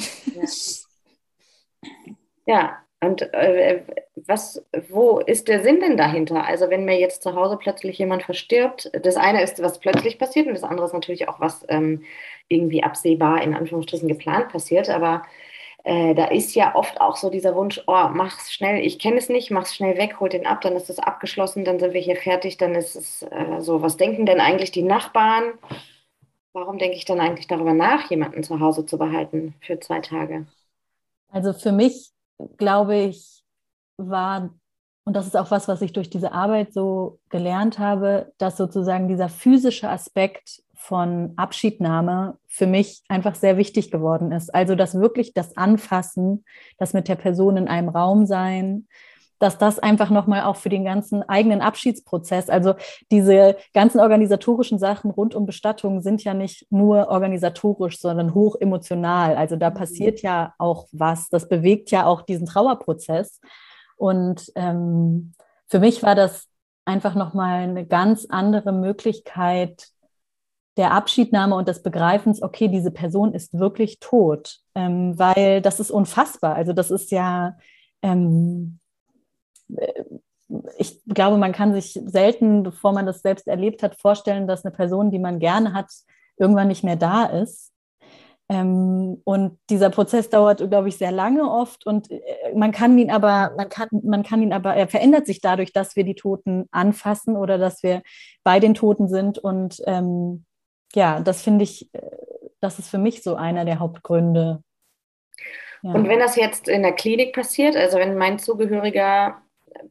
[2.45, 2.53] Ja.
[2.55, 2.82] ja.
[3.03, 3.81] Und äh,
[4.15, 6.45] was, wo ist der Sinn denn dahinter?
[6.45, 10.47] Also wenn mir jetzt zu Hause plötzlich jemand verstirbt, das eine ist, was plötzlich passiert
[10.47, 12.03] und das andere ist natürlich auch, was ähm,
[12.47, 14.89] irgendwie absehbar in Anführungsstrichen geplant passiert.
[14.89, 15.23] Aber
[15.83, 19.27] äh, da ist ja oft auch so dieser Wunsch, oh, mach's schnell, ich kenne es
[19.27, 22.15] nicht, mach's schnell weg, hol den ab, dann ist es abgeschlossen, dann sind wir hier
[22.15, 25.53] fertig, dann ist es äh, so, was denken denn eigentlich die Nachbarn?
[26.53, 30.45] Warum denke ich dann eigentlich darüber nach, jemanden zu Hause zu behalten für zwei Tage?
[31.29, 32.12] Also für mich
[32.57, 33.43] glaube ich,
[33.97, 34.53] war,
[35.05, 39.07] und das ist auch was, was ich durch diese Arbeit so gelernt habe, dass sozusagen
[39.07, 44.53] dieser physische Aspekt von Abschiednahme für mich einfach sehr wichtig geworden ist.
[44.53, 46.43] Also, dass wirklich das Anfassen,
[46.77, 48.87] das mit der Person in einem Raum sein,
[49.43, 52.75] dass das einfach nochmal auch für den ganzen eigenen Abschiedsprozess, also
[53.11, 59.35] diese ganzen organisatorischen Sachen rund um Bestattungen sind ja nicht nur organisatorisch, sondern hoch emotional.
[59.35, 59.73] Also da mhm.
[59.73, 63.41] passiert ja auch was, das bewegt ja auch diesen Trauerprozess.
[63.97, 65.33] Und ähm,
[65.67, 66.47] für mich war das
[66.85, 69.89] einfach nochmal eine ganz andere Möglichkeit
[70.77, 75.91] der Abschiednahme und des Begreifens, okay, diese Person ist wirklich tot, ähm, weil das ist
[75.91, 76.55] unfassbar.
[76.55, 77.57] Also das ist ja,
[78.01, 78.79] ähm,
[80.77, 84.75] ich glaube, man kann sich selten, bevor man das selbst erlebt hat, vorstellen, dass eine
[84.75, 85.91] Person, die man gerne hat,
[86.37, 87.73] irgendwann nicht mehr da ist.
[88.49, 92.21] Ähm, und dieser Prozess dauert, glaube ich, sehr lange oft und äh,
[92.53, 95.95] man kann ihn aber, man kann, man kann ihn aber, er verändert sich dadurch, dass
[95.95, 98.01] wir die Toten anfassen oder dass wir
[98.43, 99.39] bei den Toten sind.
[99.39, 100.45] Und ähm,
[100.93, 102.01] ja, das finde ich, äh,
[102.59, 104.61] das ist für mich so einer der Hauptgründe.
[105.81, 105.91] Ja.
[105.93, 109.41] Und wenn das jetzt in der Klinik passiert, also wenn mein Zugehöriger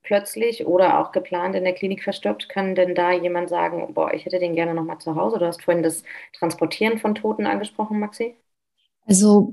[0.03, 4.25] plötzlich oder auch geplant in der Klinik verstirbt, kann denn da jemand sagen, boah, ich
[4.25, 5.39] hätte den gerne nochmal zu Hause?
[5.39, 6.03] Du hast vorhin das
[6.39, 8.37] Transportieren von Toten angesprochen, Maxi.
[9.07, 9.53] Also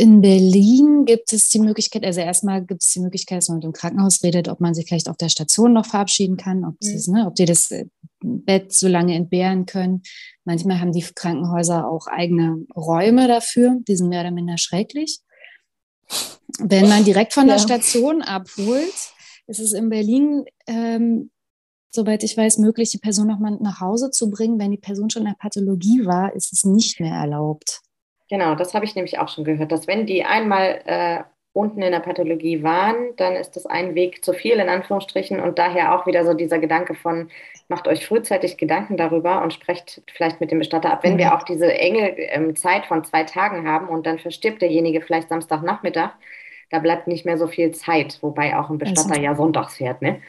[0.00, 3.64] in Berlin gibt es die Möglichkeit, also erstmal gibt es die Möglichkeit, dass man mit
[3.64, 6.92] dem Krankenhaus redet, ob man sich vielleicht auf der Station noch verabschieden kann, ob, mhm.
[6.94, 7.84] das, ne, ob die das äh,
[8.22, 10.02] Bett so lange entbehren können.
[10.44, 15.20] Manchmal haben die Krankenhäuser auch eigene Räume dafür, die sind mehr oder minder schrecklich.
[16.58, 17.62] Wenn man direkt von der ja.
[17.62, 19.12] Station abholt,
[19.50, 21.30] ist es in Berlin, ähm,
[21.90, 24.58] soweit ich weiß, möglich, die Person nochmal nach Hause zu bringen.
[24.58, 27.80] Wenn die Person schon in der Pathologie war, ist es nicht mehr erlaubt.
[28.28, 31.90] Genau, das habe ich nämlich auch schon gehört, dass wenn die einmal äh, unten in
[31.90, 36.06] der Pathologie waren, dann ist das ein Weg zu viel in Anführungsstrichen und daher auch
[36.06, 37.28] wieder so dieser Gedanke von,
[37.66, 41.18] macht euch frühzeitig Gedanken darüber und sprecht vielleicht mit dem Bestatter ab, wenn mhm.
[41.18, 45.28] wir auch diese enge ähm, Zeit von zwei Tagen haben und dann verstirbt derjenige vielleicht
[45.28, 46.12] Samstagnachmittag,
[46.70, 50.02] da bleibt nicht mehr so viel Zeit, wobei auch ein Bestatter also, ja sonntags fährt,
[50.02, 50.20] ne?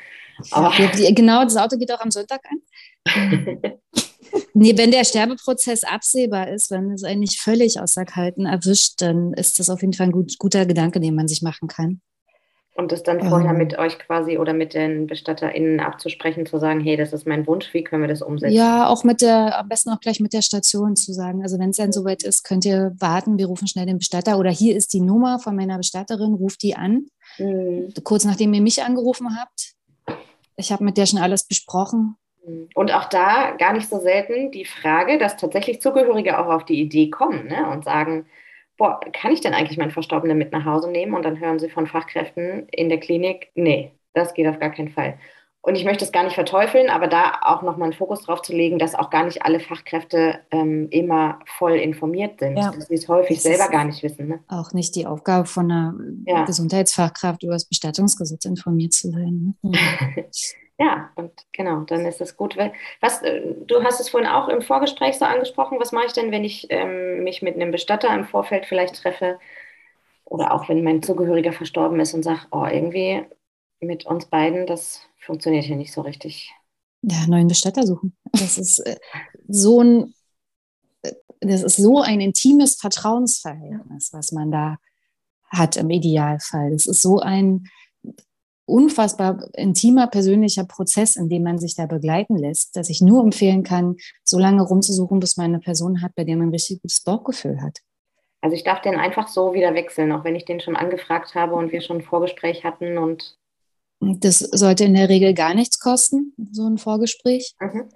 [0.51, 0.71] Aber
[1.13, 2.61] genau, das Auto geht auch am Sonntag an.
[4.53, 9.59] nee, wenn der Sterbeprozess absehbar ist, wenn es eigentlich völlig außer Kalten erwischt, dann ist
[9.59, 12.01] das auf jeden Fall ein gut, guter Gedanke, den man sich machen kann.
[12.81, 16.79] Und das dann vorher ähm, mit euch quasi oder mit den BestatterInnen abzusprechen, zu sagen,
[16.79, 18.55] hey, das ist mein Wunsch, wie können wir das umsetzen?
[18.55, 21.43] Ja, auch mit der, am besten auch gleich mit der Station zu sagen.
[21.43, 24.49] Also wenn es dann soweit ist, könnt ihr warten, wir rufen schnell den Bestatter oder
[24.49, 27.05] hier ist die Nummer von meiner Bestatterin, ruft die an.
[27.37, 27.93] Mhm.
[28.03, 29.73] Kurz nachdem ihr mich angerufen habt.
[30.55, 32.15] Ich habe mit der schon alles besprochen.
[32.43, 32.67] Mhm.
[32.73, 36.81] Und auch da gar nicht so selten die Frage, dass tatsächlich Zugehörige auch auf die
[36.81, 38.25] Idee kommen ne, und sagen,
[38.81, 41.13] boah, kann ich denn eigentlich meinen Verstorbenen mit nach Hause nehmen?
[41.13, 44.89] Und dann hören sie von Fachkräften in der Klinik, nee, das geht auf gar keinen
[44.89, 45.19] Fall.
[45.61, 48.53] und ich möchte es gar nicht verteufeln, aber da auch nochmal einen Fokus drauf zu
[48.53, 52.71] legen, dass auch gar nicht alle Fachkräfte ähm, immer voll informiert sind, ja.
[52.71, 54.27] dass sie es häufig das selber gar nicht wissen.
[54.27, 54.39] Ne?
[54.47, 55.93] Auch nicht die Aufgabe von einer
[56.25, 56.45] ja.
[56.45, 59.55] Gesundheitsfachkraft über das Bestattungsgesetz informiert zu sein.
[59.61, 59.71] Ne?
[60.81, 62.57] ja, und genau, dann ist es gut.
[63.01, 65.79] Was, äh, du hast es vorhin auch im Vorgespräch so angesprochen.
[65.79, 69.37] Was mache ich denn, wenn ich ähm, mich mit einem Bestatter im Vorfeld vielleicht treffe?
[70.25, 73.23] Oder auch wenn mein Zugehöriger verstorben ist und sage, oh, irgendwie
[73.79, 76.51] mit uns beiden, das funktioniert hier nicht so richtig.
[77.03, 78.17] Ja, neuen Bestatter suchen.
[78.31, 78.95] Das ist äh,
[79.47, 80.15] so ein,
[81.03, 84.77] äh, das ist so ein intimes Vertrauensverhältnis, was man da
[85.47, 86.71] hat im Idealfall.
[86.71, 87.67] Das ist so ein
[88.71, 93.63] unfassbar intimer persönlicher Prozess, in dem man sich da begleiten lässt, dass ich nur empfehlen
[93.63, 97.03] kann, so lange rumzusuchen, bis man eine Person hat, bei der man ein richtig gutes
[97.03, 97.79] Bauchgefühl hat.
[98.39, 101.53] Also ich darf den einfach so wieder wechseln, auch wenn ich den schon angefragt habe
[101.53, 103.37] und wir schon ein Vorgespräch hatten und
[103.99, 107.53] das sollte in der Regel gar nichts kosten, so ein Vorgespräch.
[107.59, 107.89] Mhm.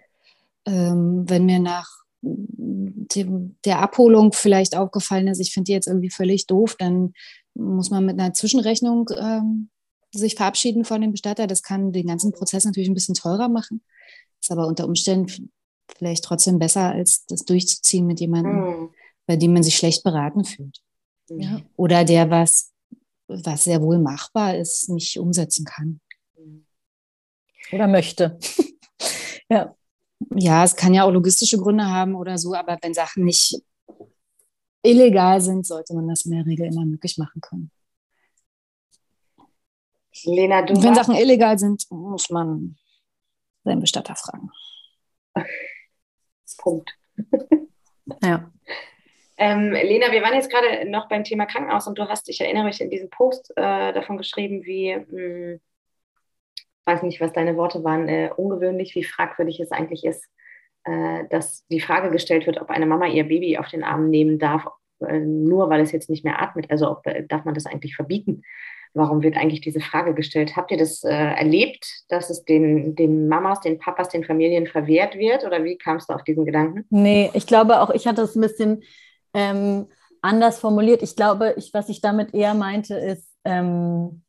[0.68, 1.90] Ähm, wenn mir nach
[2.22, 7.14] dem, der Abholung vielleicht aufgefallen ist, ich finde die jetzt irgendwie völlig doof, dann
[7.56, 9.70] muss man mit einer Zwischenrechnung ähm,
[10.20, 11.48] sich verabschieden von dem Bestatter.
[11.48, 13.84] Das kann den ganzen Prozess natürlich ein bisschen teurer machen.
[14.42, 15.52] Ist aber unter Umständen
[15.98, 18.90] vielleicht trotzdem besser, als das durchzuziehen mit jemandem, mhm.
[19.28, 20.82] bei dem man sich schlecht beraten fühlt.
[21.30, 21.40] Mhm.
[21.40, 21.62] Ja?
[21.76, 22.72] Oder der was
[23.28, 26.00] was sehr wohl machbar ist, nicht umsetzen kann.
[27.72, 28.38] Oder möchte.
[29.50, 29.76] ja.
[30.34, 33.62] Ja, es kann ja auch logistische Gründe haben oder so, aber wenn Sachen nicht
[34.82, 37.70] illegal sind, sollte man das in der Regel immer möglich machen können.
[40.24, 42.78] Lena, du wenn Sachen illegal sind, muss man
[43.64, 44.50] seinen Bestatter fragen.
[46.58, 46.98] Punkt.
[48.24, 48.52] ja.
[49.38, 52.64] Ähm, Lena, wir waren jetzt gerade noch beim Thema Krankenhaus und du hast, ich erinnere
[52.64, 55.62] mich in diesem Post äh, davon geschrieben, wie, mh, hm,
[56.86, 60.26] weiß nicht, was deine Worte waren, äh, ungewöhnlich, wie fragwürdig es eigentlich ist,
[60.86, 64.40] äh, dass die Frage gestellt wird, ob eine Mama ihr Baby auf den Arm nehmen
[64.40, 64.66] darf,
[65.06, 66.72] äh, nur weil es jetzt nicht mehr atmet.
[66.72, 68.44] Also ob, äh, darf man das eigentlich verbieten?
[68.96, 70.56] Warum wird eigentlich diese Frage gestellt?
[70.56, 75.16] Habt ihr das äh, erlebt, dass es den, den Mamas, den Papas, den Familien verwehrt
[75.16, 75.44] wird?
[75.44, 76.86] Oder wie kamst du auf diesen Gedanken?
[76.90, 78.84] Nee, ich glaube auch, ich hatte es ein bisschen
[79.34, 79.88] ähm,
[80.22, 81.04] anders formuliert.
[81.04, 84.24] Ich glaube, ich, was ich damit eher meinte, ist, ähm,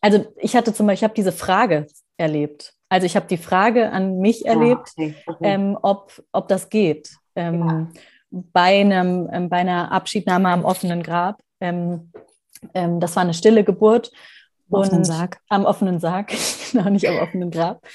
[0.00, 2.74] also ich hatte zum Beispiel, ich habe diese Frage erlebt.
[2.88, 5.14] Also ich habe die Frage an mich ah, erlebt, okay.
[5.26, 5.44] Okay.
[5.44, 7.10] Ähm, ob, ob das geht.
[7.36, 7.88] Ähm, ja.
[8.30, 11.40] bei, einem, ähm, bei einer Abschiednahme am offenen Grab.
[11.60, 12.10] Ähm,
[12.74, 14.10] ähm, das war eine stille Geburt.
[14.70, 15.38] Am offenen Sarg.
[15.48, 16.32] Am offenen Sarg,
[16.72, 17.86] genau, nicht am offenen Grab.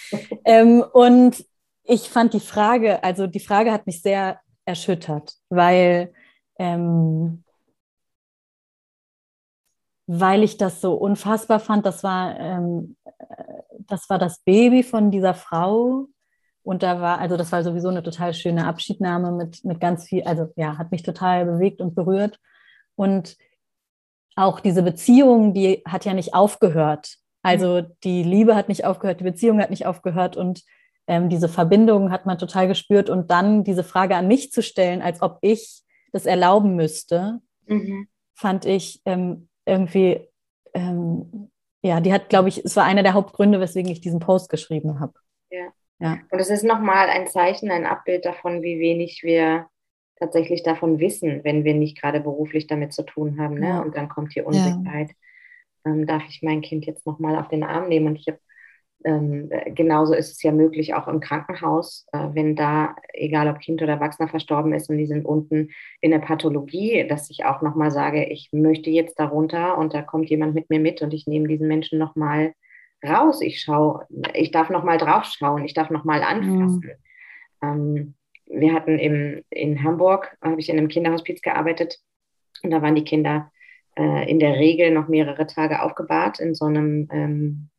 [0.46, 1.46] ähm, und
[1.84, 6.14] ich fand die Frage, also die Frage hat mich sehr erschüttert, weil
[6.58, 7.44] ähm,
[10.08, 11.86] weil ich das so unfassbar fand.
[11.86, 12.98] Das war, ähm,
[13.80, 16.08] das war das Baby von dieser Frau.
[16.64, 20.24] Und da war, also das war sowieso eine total schöne Abschiednahme mit, mit ganz viel,
[20.24, 22.40] also ja, hat mich total bewegt und berührt.
[22.96, 23.36] Und
[24.36, 27.18] auch diese Beziehung, die hat ja nicht aufgehört.
[27.42, 30.64] Also die Liebe hat nicht aufgehört, die Beziehung hat nicht aufgehört und
[31.08, 33.10] ähm, diese Verbindung hat man total gespürt.
[33.10, 38.08] Und dann diese Frage an mich zu stellen, als ob ich das erlauben müsste, mhm.
[38.34, 40.28] fand ich ähm, irgendwie,
[40.74, 44.50] ähm, ja, die hat, glaube ich, es war einer der Hauptgründe, weswegen ich diesen Post
[44.50, 45.14] geschrieben habe.
[45.50, 45.68] Ja.
[46.00, 46.20] ja.
[46.32, 49.68] Und es ist nochmal ein Zeichen, ein Abbild davon, wie wenig wir
[50.18, 53.56] tatsächlich davon wissen, wenn wir nicht gerade beruflich damit zu tun haben.
[53.56, 53.70] Ne?
[53.70, 53.82] Ja.
[53.82, 55.10] Und dann kommt die Unsicherheit.
[55.86, 55.92] Ja.
[55.92, 58.08] Ähm, darf ich mein Kind jetzt nochmal auf den Arm nehmen?
[58.08, 58.40] Und ich habe
[59.04, 63.82] ähm, genauso ist es ja möglich, auch im Krankenhaus, äh, wenn da, egal ob Kind
[63.82, 65.70] oder Erwachsener verstorben ist und die sind unten
[66.02, 70.30] in der Pathologie, dass ich auch nochmal sage, ich möchte jetzt darunter und da kommt
[70.30, 72.54] jemand mit mir mit und ich nehme diesen Menschen nochmal
[73.06, 73.42] raus.
[73.42, 76.84] Ich schaue, ich darf nochmal drauf schauen, ich darf nochmal anfassen.
[77.62, 77.62] Mhm.
[77.62, 78.14] Ähm,
[78.54, 82.00] wir hatten im, in Hamburg, habe ich in einem Kinderhospiz gearbeitet
[82.64, 83.52] und da waren die Kinder
[83.98, 87.70] äh, in der Regel noch mehrere Tage aufgebahrt in so einem ähm,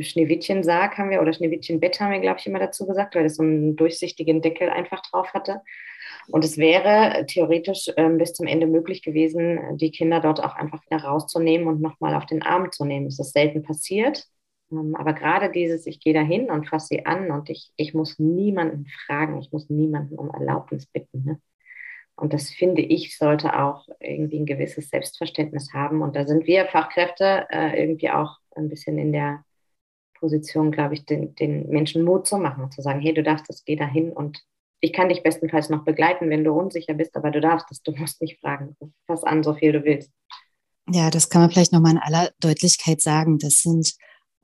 [0.00, 3.42] Schneewittchensarg haben wir oder Schneewittchenbett haben wir, glaube ich, immer dazu gesagt, weil es so
[3.42, 5.60] einen durchsichtigen Deckel einfach drauf hatte.
[6.28, 10.82] Und es wäre theoretisch ähm, bis zum Ende möglich gewesen, die Kinder dort auch einfach
[10.86, 13.06] wieder rauszunehmen und nochmal auf den Arm zu nehmen.
[13.06, 14.26] Es ist selten passiert.
[14.74, 17.94] Ähm, aber gerade dieses, ich gehe da hin und fasse sie an und ich, ich
[17.94, 21.24] muss niemanden fragen, ich muss niemanden um Erlaubnis bitten.
[21.24, 21.40] Ne?
[22.16, 26.02] Und das finde ich, sollte auch irgendwie ein gewisses Selbstverständnis haben.
[26.02, 29.44] Und da sind wir Fachkräfte äh, irgendwie auch ein bisschen in der
[30.18, 33.64] Position, glaube ich, den, den Menschen Mut zu machen, zu sagen, hey, du darfst das,
[33.64, 34.42] geh dahin und
[34.80, 37.92] ich kann dich bestenfalls noch begleiten, wenn du unsicher bist, aber du darfst es, du
[37.92, 38.76] musst nicht fragen.
[39.06, 40.12] Fass an, so viel du willst.
[40.90, 43.38] Ja, das kann man vielleicht nochmal in aller Deutlichkeit sagen.
[43.38, 43.94] Das sind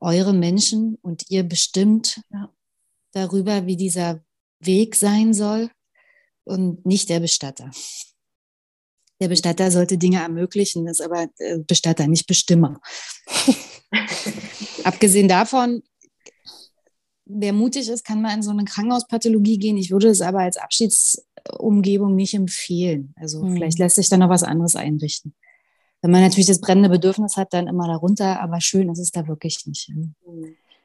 [0.01, 2.49] eure Menschen und ihr bestimmt Ja.
[3.13, 4.23] darüber, wie dieser
[4.59, 5.69] Weg sein soll
[6.43, 7.71] und nicht der Bestatter.
[9.21, 12.81] Der Bestatter sollte Dinge ermöglichen, ist aber äh, Bestatter, nicht Bestimmer.
[14.83, 15.83] Abgesehen davon,
[17.25, 19.77] wer mutig ist, kann mal in so eine Krankenhauspathologie gehen.
[19.77, 23.13] Ich würde es aber als Abschiedsumgebung nicht empfehlen.
[23.15, 23.53] Also Mhm.
[23.55, 25.35] vielleicht lässt sich da noch was anderes einrichten.
[26.01, 29.27] Wenn man natürlich das brennende Bedürfnis hat, dann immer darunter, aber schön ist es da
[29.27, 29.89] wirklich nicht.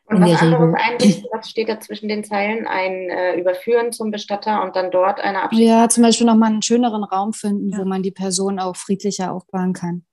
[0.08, 2.66] Und In was der anderes einrichten, was steht da zwischen den Zeilen?
[2.66, 5.66] Ein äh, Überführen zum Bestatter und dann dort eine Abschied.
[5.66, 7.78] Ja, zum Beispiel nochmal einen schöneren Raum finden, Ja.
[7.78, 10.04] wo man die Person auch friedlicher aufbauen kann.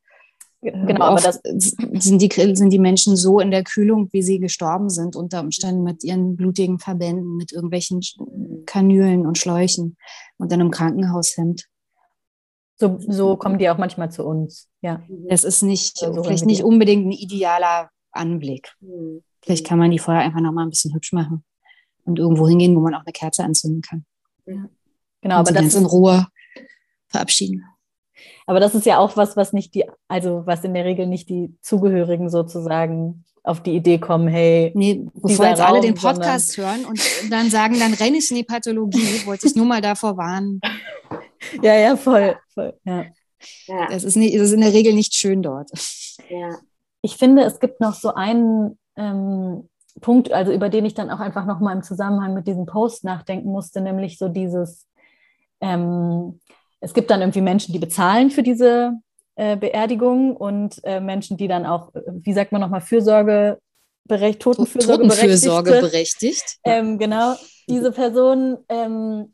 [0.61, 4.89] Genau, aber das, sind die, sind die Menschen so in der Kühlung, wie sie gestorben
[4.89, 9.97] sind, unter Umständen mit ihren blutigen Verbänden, mit irgendwelchen Sch- Kanülen und Schläuchen
[10.37, 11.65] und dann im Krankenhaushemd.
[12.83, 14.67] So, so kommen die auch manchmal zu uns.
[14.81, 15.01] Ja.
[15.29, 18.73] Das ist nicht, Ja, so vielleicht nicht unbedingt ein idealer Anblick.
[18.81, 19.23] Mhm.
[19.41, 21.43] Vielleicht kann man die vorher einfach nochmal ein bisschen hübsch machen
[22.05, 24.05] und irgendwo hingehen, wo man auch eine Kerze anzünden kann.
[24.45, 24.59] Genau,
[25.21, 26.27] und aber das, in Ruhe
[27.07, 27.63] verabschieden.
[28.45, 31.29] aber das ist ja auch was, was nicht die, also was in der Regel nicht
[31.29, 36.57] die Zugehörigen sozusagen auf die Idee kommen, hey, Nee, bevor jetzt alle Raum, den Podcast
[36.57, 40.17] hören und dann sagen, dann renne ich in die Pathologie, wollte ich nur mal davor
[40.17, 40.59] warnen.
[41.61, 43.05] ja, ja, voll, voll, ja.
[43.67, 45.69] Ja, Das ist, nicht, das ist in der Regel nicht schön dort.
[46.29, 46.57] ja.
[47.01, 49.67] Ich finde, es gibt noch so einen ähm,
[49.99, 53.49] Punkt, also über den ich dann auch einfach nochmal im Zusammenhang mit diesem Post nachdenken
[53.51, 54.87] musste, nämlich so dieses,
[55.59, 56.39] ähm,
[56.79, 58.93] es gibt dann irgendwie Menschen, die bezahlen für diese
[59.35, 63.59] äh, Beerdigung und äh, Menschen, die dann auch, wie sagt man nochmal, Fürsorge,
[64.05, 65.89] berecht, Totenfürsorge, Totenfürsorge berechtigt.
[65.91, 66.59] berechtigt.
[66.63, 67.35] Ähm, genau,
[67.67, 69.33] diese Personen, ähm,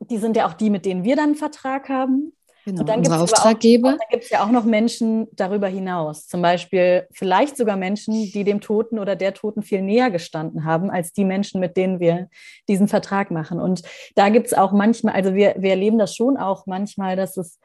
[0.00, 2.32] die sind ja auch die, mit denen wir dann einen Vertrag haben.
[2.64, 3.92] Genau, Und dann unsere aber auch- Auftraggeber.
[3.92, 6.26] Da gibt es ja auch noch Menschen darüber hinaus.
[6.26, 10.90] Zum Beispiel vielleicht sogar Menschen, die dem Toten oder der Toten viel näher gestanden haben,
[10.90, 12.28] als die Menschen, mit denen wir
[12.68, 13.58] diesen Vertrag machen.
[13.58, 13.82] Und
[14.16, 17.58] da gibt es auch manchmal, also wir, wir erleben das schon auch manchmal, dass es,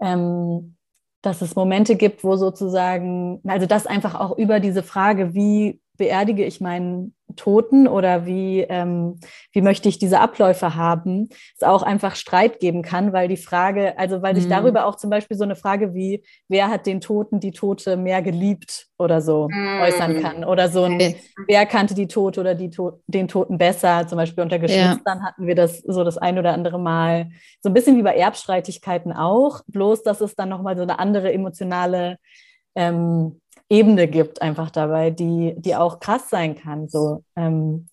[0.00, 0.76] ähm,
[1.22, 6.44] dass es Momente gibt, wo sozusagen, also das einfach auch über diese Frage, wie beerdige
[6.46, 9.20] ich meinen Toten oder wie, ähm,
[9.52, 13.96] wie möchte ich diese Abläufe haben, es auch einfach Streit geben kann, weil die Frage,
[13.98, 14.48] also weil sich Mhm.
[14.48, 18.22] darüber auch zum Beispiel so eine Frage wie, wer hat den Toten, die Tote mehr
[18.22, 19.80] geliebt oder so Mhm.
[19.82, 20.44] äußern kann.
[20.44, 21.12] Oder so ein, Ja.
[21.46, 24.06] wer kannte die Tote oder die to den Toten besser?
[24.08, 27.28] Zum Beispiel unter Geschwistern hatten wir das so das ein oder andere Mal.
[27.62, 31.30] So ein bisschen wie bei Erbstreitigkeiten auch, bloß dass es dann nochmal so eine andere
[31.32, 32.16] emotionale
[32.74, 36.88] ähm, Ebene gibt, einfach dabei, die, die auch krass sein kann.
[36.88, 37.88] So, ähm,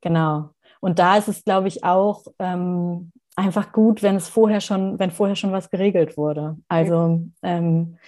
[0.00, 0.50] genau.
[0.80, 5.10] Und da ist es, glaube ich, auch ähm, einfach gut, wenn es vorher schon, wenn
[5.10, 6.56] vorher schon was geregelt wurde.
[6.68, 7.98] Also, ähm,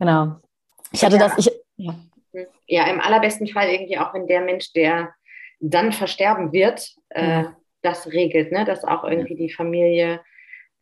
[0.00, 0.36] genau.
[0.92, 1.28] Ich hatte Ja.
[1.28, 1.94] das, ich, ja.
[2.66, 5.14] ja, im allerbesten Fall irgendwie auch, wenn der Mensch, der
[5.60, 7.56] dann versterben wird, äh, Ja.
[7.82, 8.64] das regelt, ne?
[8.64, 10.20] dass auch irgendwie die Familie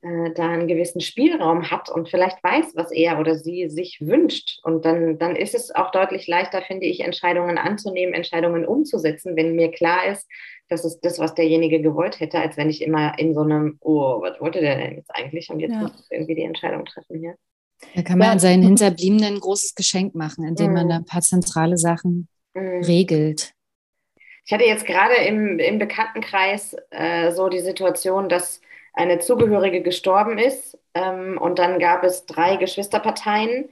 [0.06, 4.60] äh, da einen gewissen Spielraum hat und vielleicht weiß, was er oder sie sich wünscht.
[4.62, 9.56] Und dann, dann ist es auch deutlich leichter, finde ich, Entscheidungen anzunehmen, Entscheidungen umzusetzen, wenn
[9.56, 10.26] mir klar ist,
[10.68, 14.20] das ist das, was derjenige gewollt hätte, als wenn ich immer in so einem, oh,
[14.20, 15.48] was wollte der denn jetzt eigentlich?
[15.50, 15.82] Und jetzt Ja.
[15.82, 17.36] muss ich irgendwie die Entscheidung treffen hier.
[17.94, 18.38] Da kann man Ja.
[18.38, 20.90] seinen Hinterbliebenen ein großes Geschenk machen, indem man Mhm.
[20.90, 22.82] da ein paar zentrale Sachen Mhm.
[22.82, 23.52] regelt.
[24.44, 28.60] Ich hatte jetzt gerade im, im Bekanntenkreis äh, so die Situation, dass
[28.96, 33.68] eine Zugehörige gestorben ist ähm, und dann gab es drei Geschwisterparteien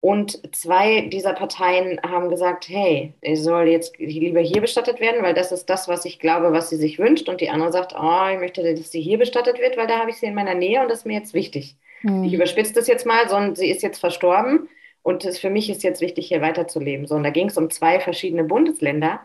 [0.00, 5.34] und zwei dieser Parteien haben gesagt, hey, er soll jetzt lieber hier bestattet werden, weil
[5.34, 8.28] das ist das, was ich glaube, was sie sich wünscht und die andere sagt, oh,
[8.32, 10.80] ich möchte, dass sie hier bestattet wird, weil da habe ich sie in meiner Nähe
[10.80, 11.76] und das ist mir jetzt wichtig.
[12.24, 14.68] Ich überspitze das jetzt mal, sondern sie ist jetzt verstorben
[15.02, 17.06] und es, für mich ist jetzt wichtig, hier weiterzuleben.
[17.08, 19.20] So, und da ging es um zwei verschiedene Bundesländer.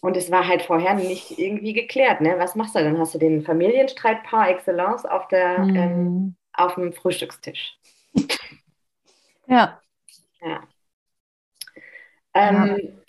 [0.00, 2.36] Und es war halt vorher nicht irgendwie geklärt, ne?
[2.38, 2.98] Was machst du denn?
[2.98, 5.76] Hast du den Familienstreit par excellence auf, der, Mhm.
[5.76, 7.78] ähm, auf dem Frühstückstisch?
[9.48, 9.80] ja.
[10.40, 10.68] Ja.
[12.34, 13.02] Ähm,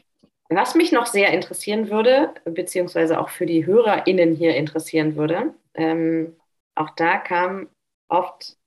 [0.49, 6.37] Was mich noch sehr interessieren würde, beziehungsweise auch für die HörerInnen hier interessieren würde, ähm,
[6.75, 7.69] auch da kam
[8.09, 8.57] oft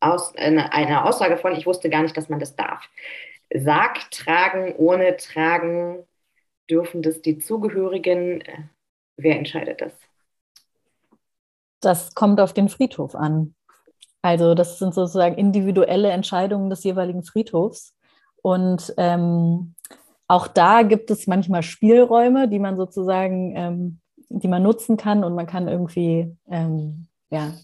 [0.00, 2.88] aus, eine, eine Aussage von, ich wusste gar nicht, dass man das darf.
[3.54, 6.04] Sarg tragen, ohne tragen,
[6.70, 8.40] dürfen das die Zugehörigen?
[8.42, 8.62] Äh,
[9.18, 9.92] Wer entscheidet das?
[11.80, 13.54] Das kommt auf den Friedhof an.
[14.22, 17.94] Also das sind sozusagen individuelle Entscheidungen des jeweiligen Friedhofs.
[18.42, 19.74] Und ähm,
[20.28, 25.34] auch da gibt es manchmal Spielräume, die man sozusagen, ähm, die man nutzen kann und
[25.34, 27.54] man kann irgendwie, ähm, ja,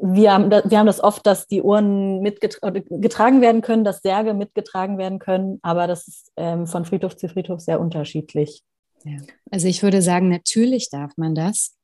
[0.00, 4.98] wir haben, wir haben das oft, dass die Uhren mitgetragen werden können, dass Särge mitgetragen
[4.98, 8.62] werden können, aber das ist ähm, von Friedhof zu Friedhof sehr unterschiedlich.
[9.04, 9.18] Ja.
[9.50, 11.76] Also ich würde sagen, natürlich darf man das,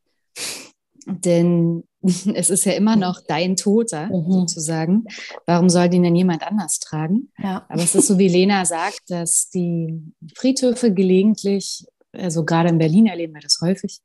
[1.06, 4.30] denn es ist ja immer noch dein Toter mhm.
[4.30, 5.04] sozusagen.
[5.46, 7.30] Warum soll den denn jemand anders tragen?
[7.38, 7.66] Ja.
[7.68, 13.06] Aber es ist so, wie Lena sagt, dass die Friedhöfe gelegentlich, also gerade in Berlin
[13.06, 14.00] erleben wir das häufig,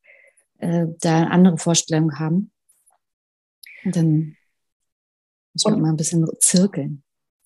[0.59, 2.52] äh, da andere Vorstellungen haben.
[3.85, 4.37] Und dann
[5.53, 7.03] muss man und, mal ein bisschen zirkeln.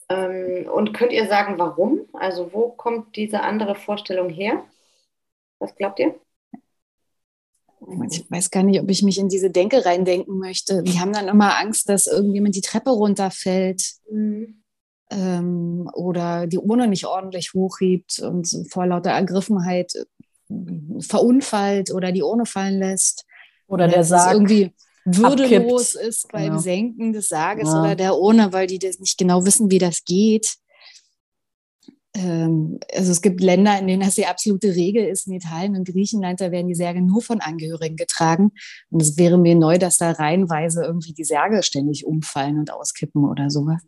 [0.10, 2.08] Ähm, und könnt ihr sagen, warum?
[2.14, 4.64] Also wo kommt diese andere Vorstellung her?
[5.60, 6.16] Was glaubt ihr?
[8.10, 10.84] Ich weiß gar nicht, ob ich mich in diese Denke reindenken möchte.
[10.84, 14.64] Die haben dann immer Angst, dass irgendjemand die Treppe runterfällt mhm.
[15.12, 22.24] ähm, oder die Urne nicht ordentlich hochhebt und vor lauter Ergriffenheit äh, verunfallt oder die
[22.24, 23.26] Urne fallen lässt.
[23.68, 24.74] Oder der Sarg irgendwie
[25.16, 26.10] würdelos abkippt.
[26.10, 26.60] ist beim genau.
[26.60, 27.82] Senken des Sarges ja.
[27.82, 30.58] oder der Urne, weil die das nicht genau wissen, wie das geht.
[32.14, 35.28] Ähm, also es gibt Länder, in denen das die absolute Regel ist.
[35.28, 38.52] In Italien und Griechenland, da werden die Särge nur von Angehörigen getragen.
[38.90, 43.26] Und es wäre mir neu, dass da reihenweise irgendwie die Särge ständig umfallen und auskippen
[43.26, 43.82] oder sowas.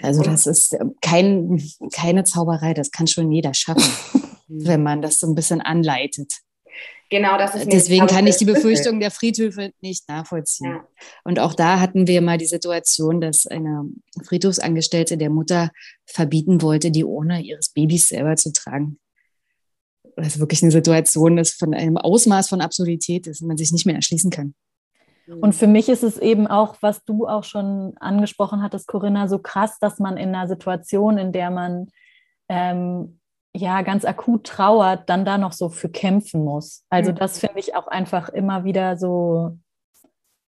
[0.00, 1.60] Also das ist ähm, kein,
[1.92, 3.82] keine Zauberei, das kann schon jeder schaffen,
[4.48, 6.32] wenn man das so ein bisschen anleitet.
[7.10, 10.72] Genau, das ist Deswegen kann ich die Befürchtung der Friedhöfe nicht nachvollziehen.
[10.72, 10.88] Ja.
[11.24, 13.84] Und auch da hatten wir mal die Situation, dass eine
[14.24, 15.70] Friedhofsangestellte der Mutter
[16.04, 18.98] verbieten wollte, die Urne ihres Babys selber zu tragen.
[20.16, 23.86] Das ist wirklich eine Situation, das von einem Ausmaß von Absurdität ist, man sich nicht
[23.86, 24.54] mehr erschließen kann.
[25.40, 29.38] Und für mich ist es eben auch, was du auch schon angesprochen hattest, Corinna, so
[29.38, 31.88] krass, dass man in einer Situation, in der man
[32.48, 33.20] ähm,
[33.54, 36.84] ja ganz akut trauert, dann da noch so für kämpfen muss.
[36.90, 39.58] Also das finde ich auch einfach immer wieder so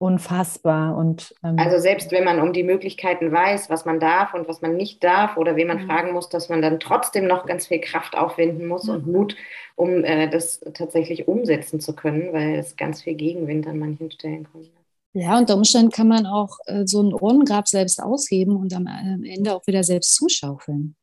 [0.00, 0.96] unfassbar.
[0.96, 4.62] Und, ähm, also selbst wenn man um die Möglichkeiten weiß, was man darf und was
[4.62, 5.86] man nicht darf oder wen man mhm.
[5.86, 8.94] fragen muss, dass man dann trotzdem noch ganz viel Kraft aufwenden muss mhm.
[8.94, 9.36] und Mut,
[9.76, 14.48] um äh, das tatsächlich umsetzen zu können, weil es ganz viel Gegenwind an manchen Stellen
[14.50, 14.70] kommt.
[15.12, 19.54] Ja, unter Umständen kann man auch äh, so ein Urnengrab selbst ausheben und am Ende
[19.54, 20.94] auch wieder selbst zuschaufeln.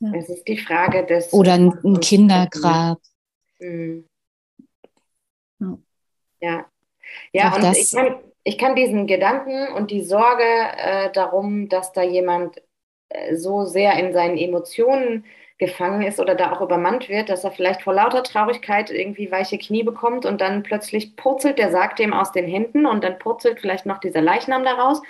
[0.00, 0.12] Ja.
[0.14, 1.32] Es ist die Frage des.
[1.32, 2.98] Oder ein, ein Kindergrab.
[3.58, 4.04] Mhm.
[6.40, 6.66] Ja.
[7.32, 12.02] Ja, und ich kann, ich kann diesen Gedanken und die Sorge äh, darum, dass da
[12.02, 12.62] jemand
[13.08, 15.24] äh, so sehr in seinen Emotionen
[15.58, 19.56] gefangen ist oder da auch übermannt wird, dass er vielleicht vor lauter Traurigkeit irgendwie weiche
[19.56, 23.60] Knie bekommt und dann plötzlich purzelt der Sarg dem aus den Händen und dann purzelt
[23.60, 25.00] vielleicht noch dieser Leichnam daraus.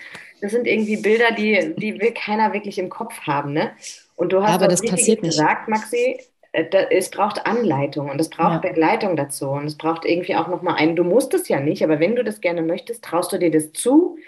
[0.41, 3.55] Das sind irgendwie Bilder, die, die will keiner wirklich im Kopf haben.
[3.55, 3.73] Ne?
[4.17, 5.33] Und du hast aber das passiert nicht.
[5.33, 6.19] gesagt, Maxi,
[6.53, 8.71] äh, es braucht Anleitung und es braucht ja.
[8.71, 12.01] Begleitung dazu und es braucht irgendwie auch nochmal einen, du musst es ja nicht, aber
[12.01, 14.19] wenn du das gerne möchtest, traust du dir das zu.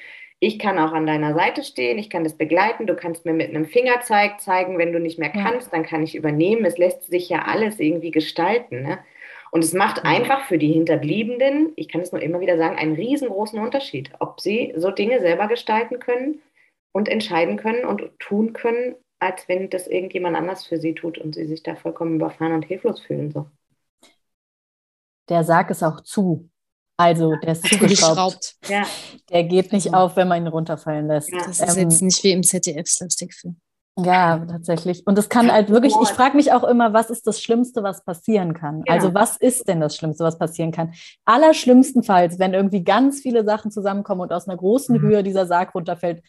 [0.41, 3.49] Ich kann auch an deiner Seite stehen, ich kann das begleiten, du kannst mir mit
[3.49, 6.65] einem Fingerzeig zeigen, wenn du nicht mehr kannst, dann kann ich übernehmen.
[6.65, 8.83] Es lässt sich ja alles irgendwie gestalten.
[8.83, 8.99] Ne?
[9.51, 12.95] Und es macht einfach für die Hinterbliebenen, ich kann es nur immer wieder sagen, einen
[12.95, 16.41] riesengroßen Unterschied, ob sie so Dinge selber gestalten können
[16.93, 21.35] und entscheiden können und tun können als wenn das irgendjemand anders für sie tut und
[21.35, 23.31] sie sich da vollkommen überfahren und hilflos fühlen.
[23.31, 23.47] So.
[25.29, 26.49] Der Sarg ist auch zu.
[26.97, 28.57] Also der ist zugeschraubt.
[28.67, 28.85] Ja.
[29.31, 31.31] Der geht nicht auf, wenn man ihn runterfallen lässt.
[31.31, 31.39] Ja.
[31.39, 33.57] Das ist ähm, jetzt nicht wie im ZDF-Slapstick-Film.
[34.01, 35.05] Ja, tatsächlich.
[35.07, 38.05] Und es kann halt wirklich, ich frage mich auch immer, was ist das Schlimmste, was
[38.05, 38.85] passieren kann?
[38.87, 38.95] Ja.
[38.95, 40.93] Also was ist denn das Schlimmste, was passieren kann?
[41.25, 45.01] Allerschlimmstenfalls, wenn irgendwie ganz viele Sachen zusammenkommen und aus einer großen mhm.
[45.01, 46.23] Höhe dieser Sarg runterfällt,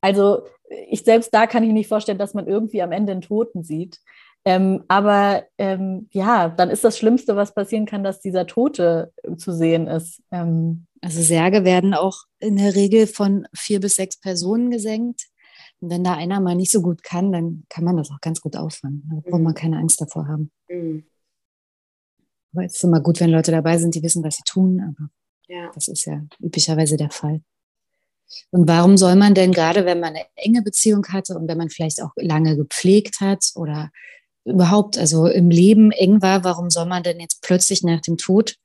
[0.00, 0.46] also
[0.88, 4.00] ich selbst da kann ich nicht vorstellen, dass man irgendwie am Ende einen Toten sieht.
[4.44, 9.52] Ähm, aber ähm, ja, dann ist das Schlimmste, was passieren kann, dass dieser Tote zu
[9.52, 10.22] sehen ist.
[10.30, 15.26] Ähm, also Särge werden auch in der Regel von vier bis sechs Personen gesenkt.
[15.80, 18.40] Und wenn da einer mal nicht so gut kann, dann kann man das auch ganz
[18.40, 19.02] gut auffangen.
[19.10, 19.56] Da braucht man mhm.
[19.56, 20.52] keine Angst davor haben.
[20.68, 21.04] Mhm.
[22.52, 24.80] Aber es ist immer gut, wenn Leute dabei sind, die wissen, was sie tun.
[24.80, 25.10] Aber
[25.48, 25.70] ja.
[25.74, 27.42] das ist ja üblicherweise der Fall.
[28.50, 31.70] Und warum soll man denn gerade, wenn man eine enge Beziehung hatte und wenn man
[31.70, 33.90] vielleicht auch lange gepflegt hat oder
[34.44, 38.56] überhaupt also im Leben eng war, warum soll man denn jetzt plötzlich nach dem Tod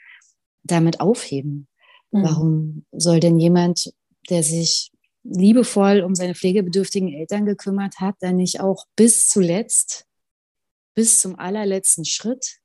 [0.63, 1.67] damit aufheben?
[2.11, 2.23] Mhm.
[2.23, 3.93] Warum soll denn jemand,
[4.29, 4.91] der sich
[5.23, 10.05] liebevoll um seine pflegebedürftigen Eltern gekümmert hat, dann nicht auch bis zuletzt,
[10.95, 12.57] bis zum allerletzten Schritt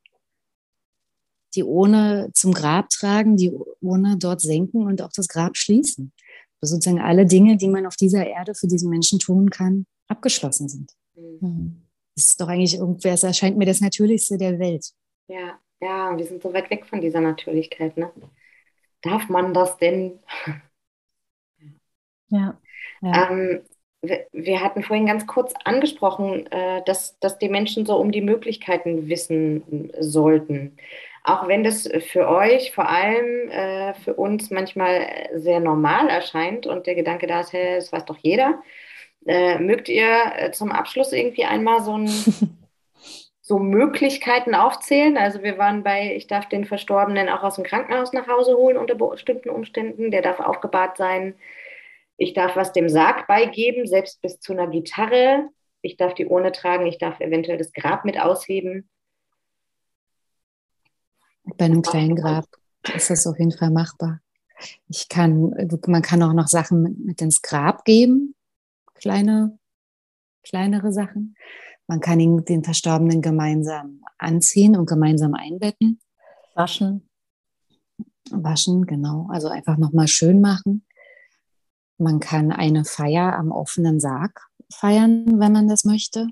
[1.54, 6.12] die Urne zum Grab tragen, die Urne dort senken und auch das Grab schließen?
[6.60, 10.92] Sozusagen alle Dinge, die man auf dieser Erde für diesen Menschen tun kann, abgeschlossen sind.
[11.14, 11.82] Mhm.
[12.14, 14.90] Das ist doch eigentlich irgendwer, es erscheint mir das Natürlichste der Welt.
[15.28, 17.96] Ja, ja, wir sind so weit weg von dieser Natürlichkeit.
[17.96, 18.10] Ne?
[19.02, 20.18] Darf man das denn?
[22.28, 22.60] Ja.
[23.02, 23.30] ja.
[23.30, 23.60] Ähm,
[24.02, 28.20] wir, wir, hatten vorhin ganz kurz angesprochen, äh, dass, dass die Menschen so um die
[28.20, 30.76] Möglichkeiten wissen sollten.
[31.26, 36.86] Auch wenn das für euch, vor allem äh, für uns manchmal sehr normal erscheint und
[36.86, 38.62] der Gedanke da ist, hey, das weiß doch jeder.
[39.26, 40.06] Äh, mögt ihr
[40.36, 42.08] äh, zum Abschluss irgendwie einmal so ein
[43.40, 45.16] so Möglichkeiten aufzählen.
[45.18, 48.76] Also wir waren bei, ich darf den Verstorbenen auch aus dem Krankenhaus nach Hause holen
[48.76, 50.12] unter bestimmten Umständen.
[50.12, 51.34] Der darf aufgebahrt sein.
[52.16, 55.48] Ich darf was dem Sarg beigeben, selbst bis zu einer Gitarre.
[55.82, 56.86] Ich darf die Urne tragen.
[56.86, 58.88] Ich darf eventuell das Grab mit ausheben.
[61.56, 62.46] Bei einem kleinen Grab
[62.94, 64.20] ist das auf jeden Fall machbar.
[64.88, 65.54] Ich kann,
[65.86, 68.34] man kann auch noch Sachen mit, ins Grab geben.
[68.94, 69.58] Kleine,
[70.42, 71.36] kleinere Sachen.
[71.86, 76.00] Man kann ihn, den Verstorbenen gemeinsam anziehen und gemeinsam einbetten.
[76.54, 77.08] Waschen.
[78.30, 79.28] Waschen, genau.
[79.30, 80.84] Also einfach nochmal schön machen.
[81.98, 86.28] Man kann eine Feier am offenen Sarg feiern, wenn man das möchte.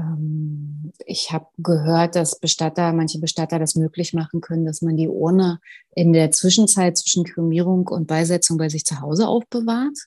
[0.00, 5.08] Ähm, ich habe gehört, dass Bestatter, manche Bestatter das möglich machen können, dass man die
[5.08, 5.60] Urne
[5.94, 9.98] in der Zwischenzeit zwischen Kremierung und Beisetzung bei sich zu Hause aufbewahrt.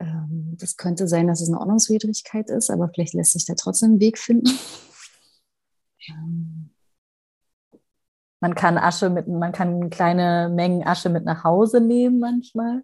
[0.00, 3.92] Ähm, das könnte sein, dass es eine Ordnungswidrigkeit ist, aber vielleicht lässt sich da trotzdem
[3.92, 4.50] einen Weg finden.
[6.08, 6.70] Ähm.
[8.40, 12.82] Man kann Asche mit, man kann kleine Mengen Asche mit nach Hause nehmen manchmal.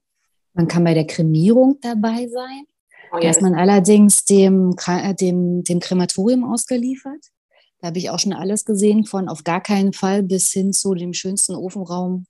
[0.54, 2.64] Man kann bei der Kremierung dabei sein.
[3.12, 7.26] Oh, da ist man allerdings dem, äh, dem, dem Krematorium ausgeliefert.
[7.80, 10.94] Da habe ich auch schon alles gesehen, von auf gar keinen Fall bis hin zu
[10.94, 12.26] dem schönsten Ofenraum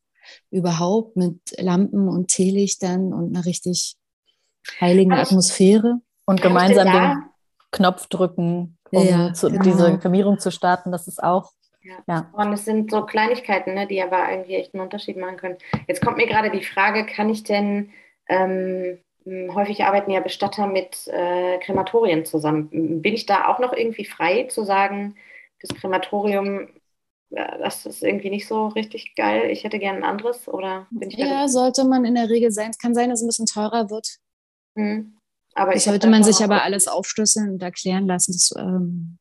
[0.50, 3.96] überhaupt mit Lampen und Teelichtern und einer richtig
[4.80, 6.00] heiligen Aber Atmosphäre.
[6.26, 7.22] Und gemeinsam den
[7.72, 9.62] Knopf drücken, um ja, zu, genau.
[9.62, 11.50] diese Kremierung zu starten, das ist auch.
[11.82, 11.94] Ja.
[12.06, 12.30] ja.
[12.32, 15.58] Und es sind so Kleinigkeiten, ne, die aber irgendwie echt einen Unterschied machen können.
[15.88, 17.90] Jetzt kommt mir gerade die Frage, kann ich denn,
[18.28, 18.98] ähm,
[19.54, 23.02] häufig arbeiten ja Bestatter mit äh, Krematorien zusammen.
[23.02, 25.16] Bin ich da auch noch irgendwie frei zu sagen,
[25.60, 26.68] das Krematorium
[27.30, 29.50] das ist irgendwie nicht so richtig geil.
[29.50, 32.70] Ich hätte gerne ein anderes oder bin ich Ja, sollte man in der Regel sein.
[32.70, 34.18] Es kann sein, dass es ein bisschen teurer wird.
[34.74, 35.16] Mhm.
[35.54, 38.32] Aber das sollte man sich aber alles aufschlüsseln und erklären lassen.
[38.32, 39.18] Das, ähm,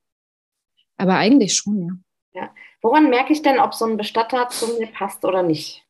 [0.98, 2.04] aber eigentlich schon,
[2.34, 2.42] ja.
[2.42, 2.56] ja.
[2.82, 5.86] Woran merke ich denn, ob so ein Bestatter zu mir passt oder nicht?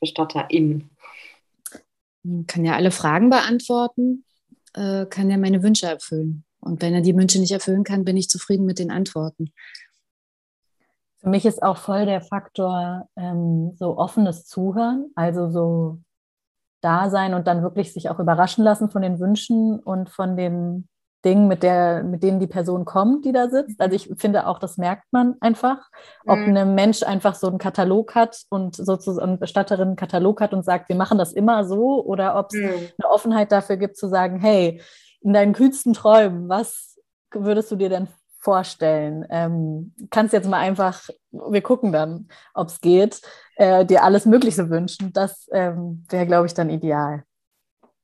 [0.00, 0.90] Bestatterin.
[2.46, 4.24] Kann ja alle Fragen beantworten,
[4.74, 6.44] äh, kann ja meine Wünsche erfüllen.
[6.60, 9.52] Und wenn er die Wünsche nicht erfüllen kann, bin ich zufrieden mit den Antworten.
[11.18, 16.00] Für mich ist auch voll der Faktor ähm, so offenes Zuhören, also so
[16.80, 20.88] da sein und dann wirklich sich auch überraschen lassen von den Wünschen und von den
[21.24, 23.80] Dingen, mit, der, mit denen die Person kommt, die da sitzt.
[23.80, 25.78] Also ich finde auch, das merkt man einfach,
[26.26, 26.56] ob mhm.
[26.56, 30.64] ein Mensch einfach so einen Katalog hat und sozusagen eine Bestatterin einen Katalog hat und
[30.64, 32.68] sagt, wir machen das immer so oder ob es mhm.
[32.98, 34.80] eine Offenheit dafür gibt zu sagen, hey,
[35.20, 36.98] in deinen kühlsten Träumen, was
[37.32, 38.08] würdest du dir denn
[38.38, 39.26] vorstellen.
[39.30, 43.22] Ähm, kannst jetzt mal einfach, wir gucken dann, ob es geht,
[43.56, 45.12] äh, dir alles Mögliche wünschen.
[45.14, 47.24] Das ähm, wäre, glaube ich, dann ideal.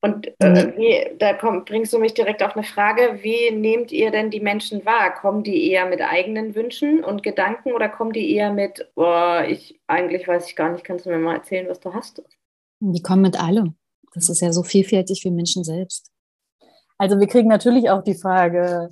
[0.02, 4.10] Und äh, wie, da komm, bringst du mich direkt auf eine Frage, wie nehmt ihr
[4.10, 5.14] denn die Menschen wahr?
[5.14, 9.78] Kommen die eher mit eigenen Wünschen und Gedanken oder kommen die eher mit, oh, ich
[9.86, 12.22] eigentlich weiß ich gar nicht, kannst du mir mal erzählen, was du hast?
[12.80, 13.76] Die kommen mit allem.
[14.14, 16.10] Das ist ja so vielfältig wie Menschen selbst.
[16.96, 18.88] Also wir kriegen natürlich auch die Frage,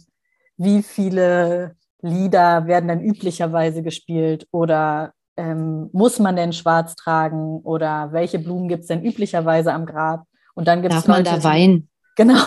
[0.59, 8.13] wie viele Lieder werden dann üblicherweise gespielt oder ähm, muss man denn schwarz tragen oder
[8.13, 10.27] welche Blumen gibt es denn üblicherweise am Grab?
[10.59, 11.89] Und dann gibt es man da Wein?
[12.17, 12.43] Genau.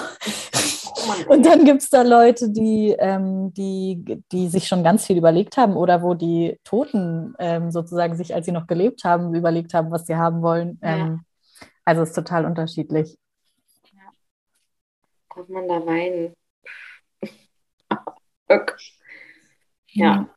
[1.29, 5.55] Und dann gibt es da Leute, die, ähm, die, die sich schon ganz viel überlegt
[5.55, 9.91] haben oder wo die Toten ähm, sozusagen sich, als sie noch gelebt haben, überlegt haben,
[9.91, 10.77] was sie haben wollen.
[10.83, 10.97] Ja.
[10.97, 11.25] Ähm,
[11.85, 13.17] also es ist total unterschiedlich.
[13.93, 14.11] Ja.
[15.33, 16.33] Darf man da weinen?
[19.93, 20.15] Ja.
[20.15, 20.29] Mhm.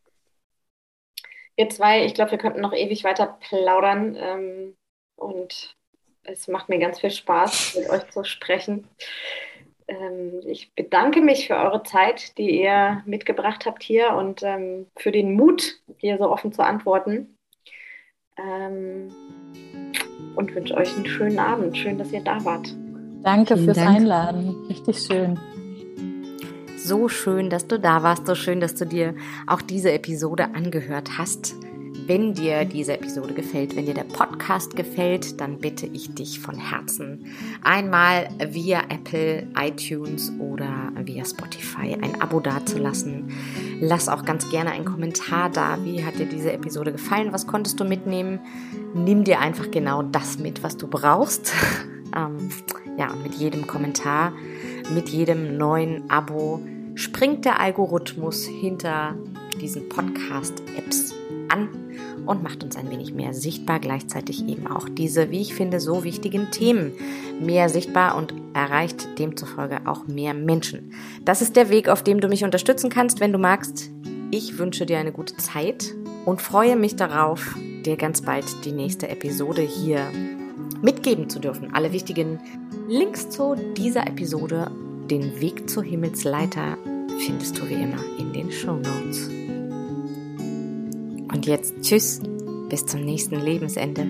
[1.56, 4.14] Ihr zwei, ich glaube, wir könnten noch ewig weiter plaudern.
[4.16, 4.76] Ähm,
[5.16, 5.76] und
[6.24, 8.86] es macht mir ganz viel Spaß, mit euch zu sprechen.
[9.86, 15.12] Ähm, ich bedanke mich für eure Zeit, die ihr mitgebracht habt hier und ähm, für
[15.12, 17.36] den Mut, hier so offen zu antworten.
[18.38, 19.14] Ähm,
[20.36, 21.76] und wünsche euch einen schönen Abend.
[21.76, 22.74] Schön, dass ihr da wart.
[23.22, 23.96] Danke Vielen fürs Dank.
[23.96, 24.66] Einladen.
[24.68, 25.38] Richtig schön
[26.84, 29.14] so schön, dass du da warst, so schön, dass du dir
[29.46, 31.54] auch diese Episode angehört hast.
[32.06, 36.58] Wenn dir diese Episode gefällt, wenn dir der Podcast gefällt, dann bitte ich dich von
[36.58, 37.26] Herzen
[37.62, 43.30] einmal via Apple, iTunes oder via Spotify ein Abo dazulassen.
[43.80, 45.78] Lass auch ganz gerne einen Kommentar da.
[45.82, 47.32] Wie hat dir diese Episode gefallen?
[47.32, 48.38] Was konntest du mitnehmen?
[48.92, 51.52] Nimm dir einfach genau das mit, was du brauchst.
[52.16, 52.48] Ähm,
[52.96, 54.34] ja, und mit jedem Kommentar,
[54.94, 56.60] mit jedem neuen Abo
[56.94, 59.16] springt der Algorithmus hinter
[59.60, 61.12] diesen Podcast-Apps
[61.48, 61.83] an
[62.26, 66.04] und macht uns ein wenig mehr sichtbar, gleichzeitig eben auch diese, wie ich finde, so
[66.04, 66.92] wichtigen Themen
[67.40, 70.92] mehr sichtbar und erreicht demzufolge auch mehr Menschen.
[71.24, 73.90] Das ist der Weg, auf dem du mich unterstützen kannst, wenn du magst.
[74.30, 75.94] Ich wünsche dir eine gute Zeit
[76.24, 80.00] und freue mich darauf, dir ganz bald die nächste Episode hier
[80.82, 81.74] mitgeben zu dürfen.
[81.74, 82.40] Alle wichtigen
[82.88, 84.70] Links zu dieser Episode,
[85.10, 86.76] den Weg zur Himmelsleiter,
[87.18, 89.43] findest du wie immer in den Show Notes.
[91.34, 92.20] Und jetzt tschüss,
[92.68, 94.06] bis zum nächsten Lebensende.